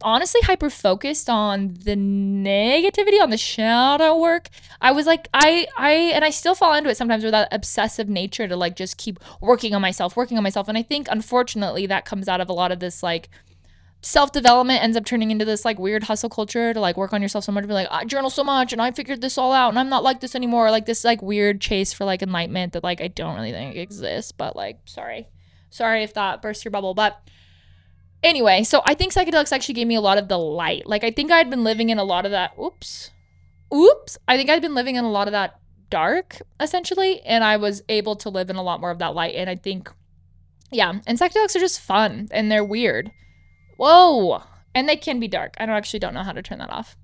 [0.00, 4.48] honestly hyper focused on the negativity on the shadow work.
[4.80, 8.08] I was like i i and i still fall into it sometimes with that obsessive
[8.08, 10.68] nature to like just keep working on myself working on myself.
[10.68, 13.28] And i think unfortunately that comes out of a lot of this like
[14.00, 17.20] self development ends up turning into this like weird hustle culture to like work on
[17.20, 19.70] yourself so much be like i journal so much and i figured this all out
[19.70, 20.70] and i'm not like this anymore.
[20.70, 24.32] Like this like weird chase for like enlightenment that like i don't really think exists
[24.32, 25.28] but like sorry.
[25.70, 26.94] Sorry if that burst your bubble.
[26.94, 27.20] But
[28.22, 30.86] Anyway, so I think psychedelics actually gave me a lot of the light.
[30.86, 32.52] Like I think I'd been living in a lot of that.
[32.60, 33.10] Oops.
[33.72, 34.18] Oops.
[34.26, 35.60] I think I'd been living in a lot of that
[35.90, 39.34] dark essentially and I was able to live in a lot more of that light
[39.34, 39.90] and I think
[40.70, 43.10] yeah, and psychedelics are just fun and they're weird.
[43.78, 44.42] Whoa.
[44.74, 45.54] And they can be dark.
[45.58, 46.96] I don't actually don't know how to turn that off.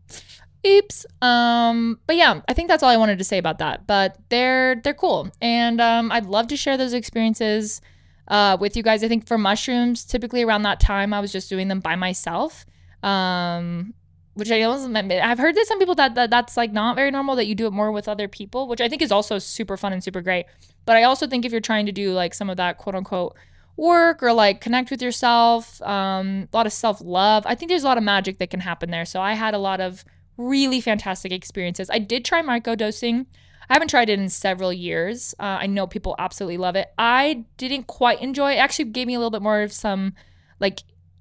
[0.66, 1.06] Oops.
[1.22, 3.86] Um, but yeah, I think that's all I wanted to say about that.
[3.86, 5.30] But they're they're cool.
[5.40, 7.80] And um I'd love to share those experiences
[8.28, 9.04] uh, with you guys.
[9.04, 12.66] I think for mushrooms, typically around that time, I was just doing them by myself.
[13.02, 13.94] Um,
[14.34, 14.96] which I wasn't.
[14.96, 17.66] I've heard that some people that, that that's like not very normal that you do
[17.66, 20.46] it more with other people, which I think is also super fun and super great.
[20.84, 23.36] But I also think if you're trying to do like some of that quote unquote
[23.76, 27.84] work or like connect with yourself, um, a lot of self love, I think there's
[27.84, 29.04] a lot of magic that can happen there.
[29.04, 30.04] So I had a lot of
[30.36, 31.88] really fantastic experiences.
[31.90, 33.26] I did try microdosing.
[33.68, 35.34] I haven't tried it in several years.
[35.38, 36.88] Uh, I know people absolutely love it.
[36.98, 38.56] I didn't quite enjoy it.
[38.56, 38.58] it.
[38.58, 40.14] Actually, gave me a little bit more of some,
[40.60, 40.80] like,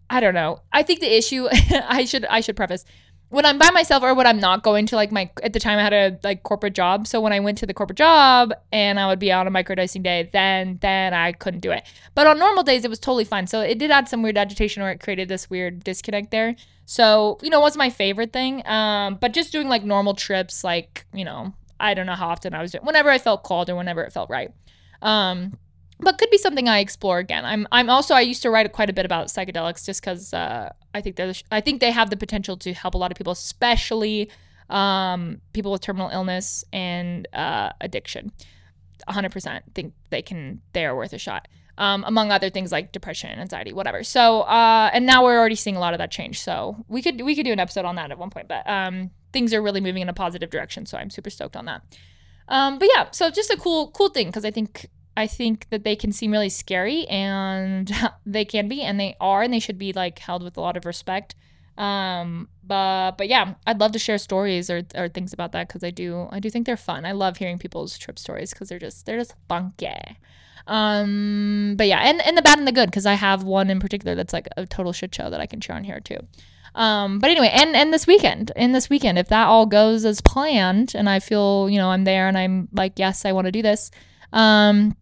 [0.10, 0.62] I don't know.
[0.72, 2.86] I think the issue I should I should preface
[3.34, 5.80] when I'm by myself or when I'm not going to like my at the time
[5.80, 7.08] I had a like corporate job.
[7.08, 10.04] So when I went to the corporate job and I would be on a microdosing
[10.04, 11.84] day, then then I couldn't do it.
[12.14, 13.48] But on normal days it was totally fine.
[13.48, 16.56] So it did add some weird agitation or it created this weird disconnect there.
[16.86, 18.62] So, you know, it was my favorite thing.
[18.68, 22.54] Um, but just doing like normal trips, like, you know, I don't know how often
[22.54, 24.52] I was doing whenever I felt called or whenever it felt right.
[25.02, 25.58] Um,
[26.00, 27.44] but could be something I explore again.
[27.46, 30.72] I'm I'm also I used to write quite a bit about psychedelics just because uh,
[30.94, 33.34] I think there's I think they have the potential to help a lot of people,
[33.34, 34.32] especially
[34.70, 38.32] um, people with terminal illness and uh, addiction.
[39.10, 41.50] 100% think they can they are worth a shot.
[41.76, 44.04] Um, among other things like depression, anxiety, whatever.
[44.04, 46.40] So, uh, and now we're already seeing a lot of that change.
[46.40, 48.48] So we could we could do an episode on that at one point.
[48.48, 50.86] But um, things are really moving in a positive direction.
[50.86, 51.82] So I'm super stoked on that.
[52.48, 55.84] Um, but yeah, so just a cool cool thing because I think I think that
[55.84, 57.92] they can seem really scary and
[58.26, 60.78] they can be and they are and they should be like held with a lot
[60.78, 61.36] of respect.
[61.78, 65.84] Um, but but yeah, I'd love to share stories or, or things about that because
[65.84, 67.06] I do I do think they're fun.
[67.06, 70.18] I love hearing people's trip stories because they're just they're just funky.
[70.68, 73.80] Um, but yeah, and and the bad and the good because I have one in
[73.80, 76.20] particular that's like a total shit show that I can share on here too.
[76.76, 80.22] Um, but anyway, and and this weekend, in this weekend, if that all goes as
[80.22, 83.52] planned, and I feel you know I'm there and I'm like yes, I want to
[83.52, 83.92] do this.
[84.32, 84.96] Um,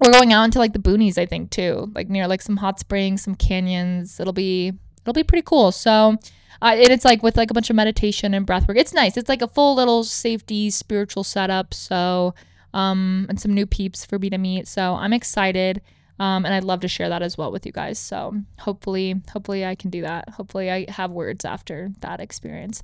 [0.00, 2.78] we're going out into like the boonies, I think, too, like near like some hot
[2.78, 4.20] springs, some canyons.
[4.20, 5.72] It'll be it'll be pretty cool.
[5.72, 6.16] So,
[6.60, 8.76] uh, and it's like with like a bunch of meditation and breath work.
[8.76, 9.16] It's nice.
[9.16, 11.72] It's like a full little safety spiritual setup.
[11.72, 12.34] So,
[12.76, 14.68] um, and some new peeps for me to meet.
[14.68, 15.80] So I'm excited.
[16.18, 17.98] Um, and I'd love to share that as well with you guys.
[17.98, 20.28] So hopefully, hopefully I can do that.
[20.30, 22.82] Hopefully I have words after that experience.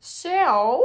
[0.00, 0.84] So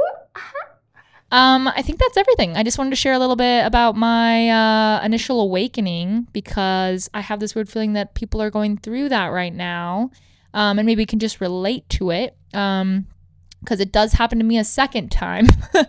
[1.30, 2.56] um, I think that's everything.
[2.56, 7.20] I just wanted to share a little bit about my uh, initial awakening because I
[7.20, 10.10] have this weird feeling that people are going through that right now.
[10.54, 12.36] Um, and maybe we can just relate to it.
[12.52, 13.06] Um,
[13.62, 15.46] because it does happen to me a second time.
[15.74, 15.84] uh,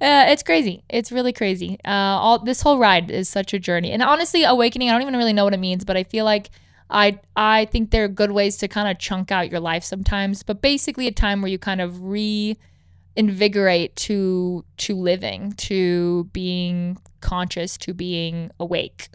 [0.00, 0.84] it's crazy.
[0.88, 1.78] It's really crazy.
[1.84, 3.92] Uh, all this whole ride is such a journey.
[3.92, 6.50] And honestly, awakening, I don't even really know what it means, but I feel like
[6.90, 10.42] I I think there are good ways to kind of chunk out your life sometimes.
[10.42, 17.78] But basically, a time where you kind of reinvigorate to to living, to being conscious,
[17.78, 19.08] to being awake.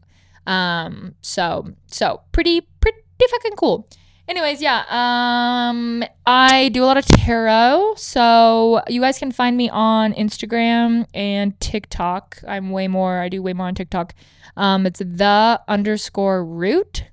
[0.47, 2.97] Um, so so pretty pretty
[3.29, 3.87] fucking cool.
[4.29, 9.71] Anyways, yeah, um, I do a lot of tarot, so you guys can find me
[9.71, 12.37] on Instagram and TikTok.
[12.47, 13.17] I'm way more.
[13.17, 14.13] I do way more on TikTok.
[14.55, 17.05] Um, it's the underscore root,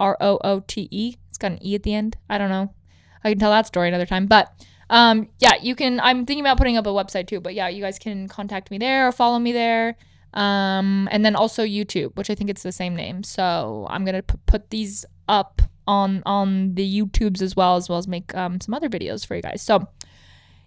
[0.00, 1.14] R O O T E.
[1.28, 2.16] It's got an e at the end.
[2.28, 2.74] I don't know.
[3.22, 4.50] I can tell that story another time, but
[4.90, 6.00] um, yeah, you can.
[6.00, 8.78] I'm thinking about putting up a website too, but yeah, you guys can contact me
[8.78, 9.96] there or follow me there.
[10.34, 13.22] Um, and then also YouTube, which I think it's the same name.
[13.22, 17.98] So I'm gonna p- put these up on on the YouTubes as well, as well
[17.98, 19.62] as make um, some other videos for you guys.
[19.62, 19.88] So.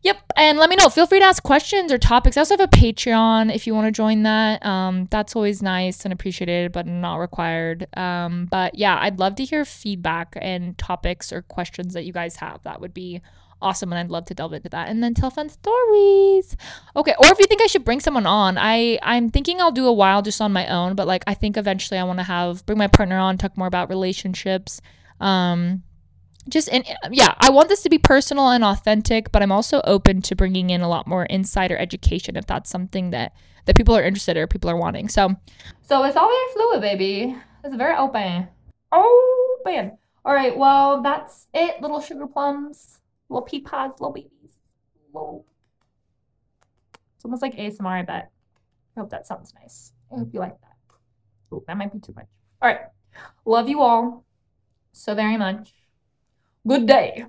[0.03, 0.89] Yep, and let me know.
[0.89, 2.35] Feel free to ask questions or topics.
[2.35, 4.65] I also have a Patreon if you want to join that.
[4.65, 7.85] Um, that's always nice and appreciated, but not required.
[7.95, 12.37] Um, but yeah, I'd love to hear feedback and topics or questions that you guys
[12.37, 12.63] have.
[12.63, 13.21] That would be
[13.61, 16.55] awesome and I'd love to delve into that and then tell fun stories.
[16.95, 19.85] Okay, or if you think I should bring someone on, I I'm thinking I'll do
[19.85, 22.65] a while just on my own, but like I think eventually I want to have
[22.65, 24.81] bring my partner on, talk more about relationships.
[25.21, 25.83] Um
[26.49, 30.21] just and yeah, I want this to be personal and authentic, but I'm also open
[30.23, 33.33] to bringing in a lot more insider education if that's something that
[33.65, 35.07] that people are interested or people are wanting.
[35.07, 35.35] So,
[35.83, 37.37] so it's all very fluid, baby.
[37.63, 38.47] It's very open.
[38.91, 39.97] Oh man.
[40.25, 40.57] All right.
[40.57, 43.01] Well, that's it, little sugar plums
[43.31, 44.51] little pea pods, little babies.
[45.13, 45.45] Little...
[47.15, 48.29] It's almost like ASMR, I bet.
[48.95, 49.93] I hope that sounds nice.
[50.11, 50.75] I hope you like that.
[51.51, 52.27] Oh, that might be too much.
[52.61, 52.81] All right.
[53.45, 54.25] Love you all
[54.93, 55.73] so very much.
[56.67, 57.25] Good day.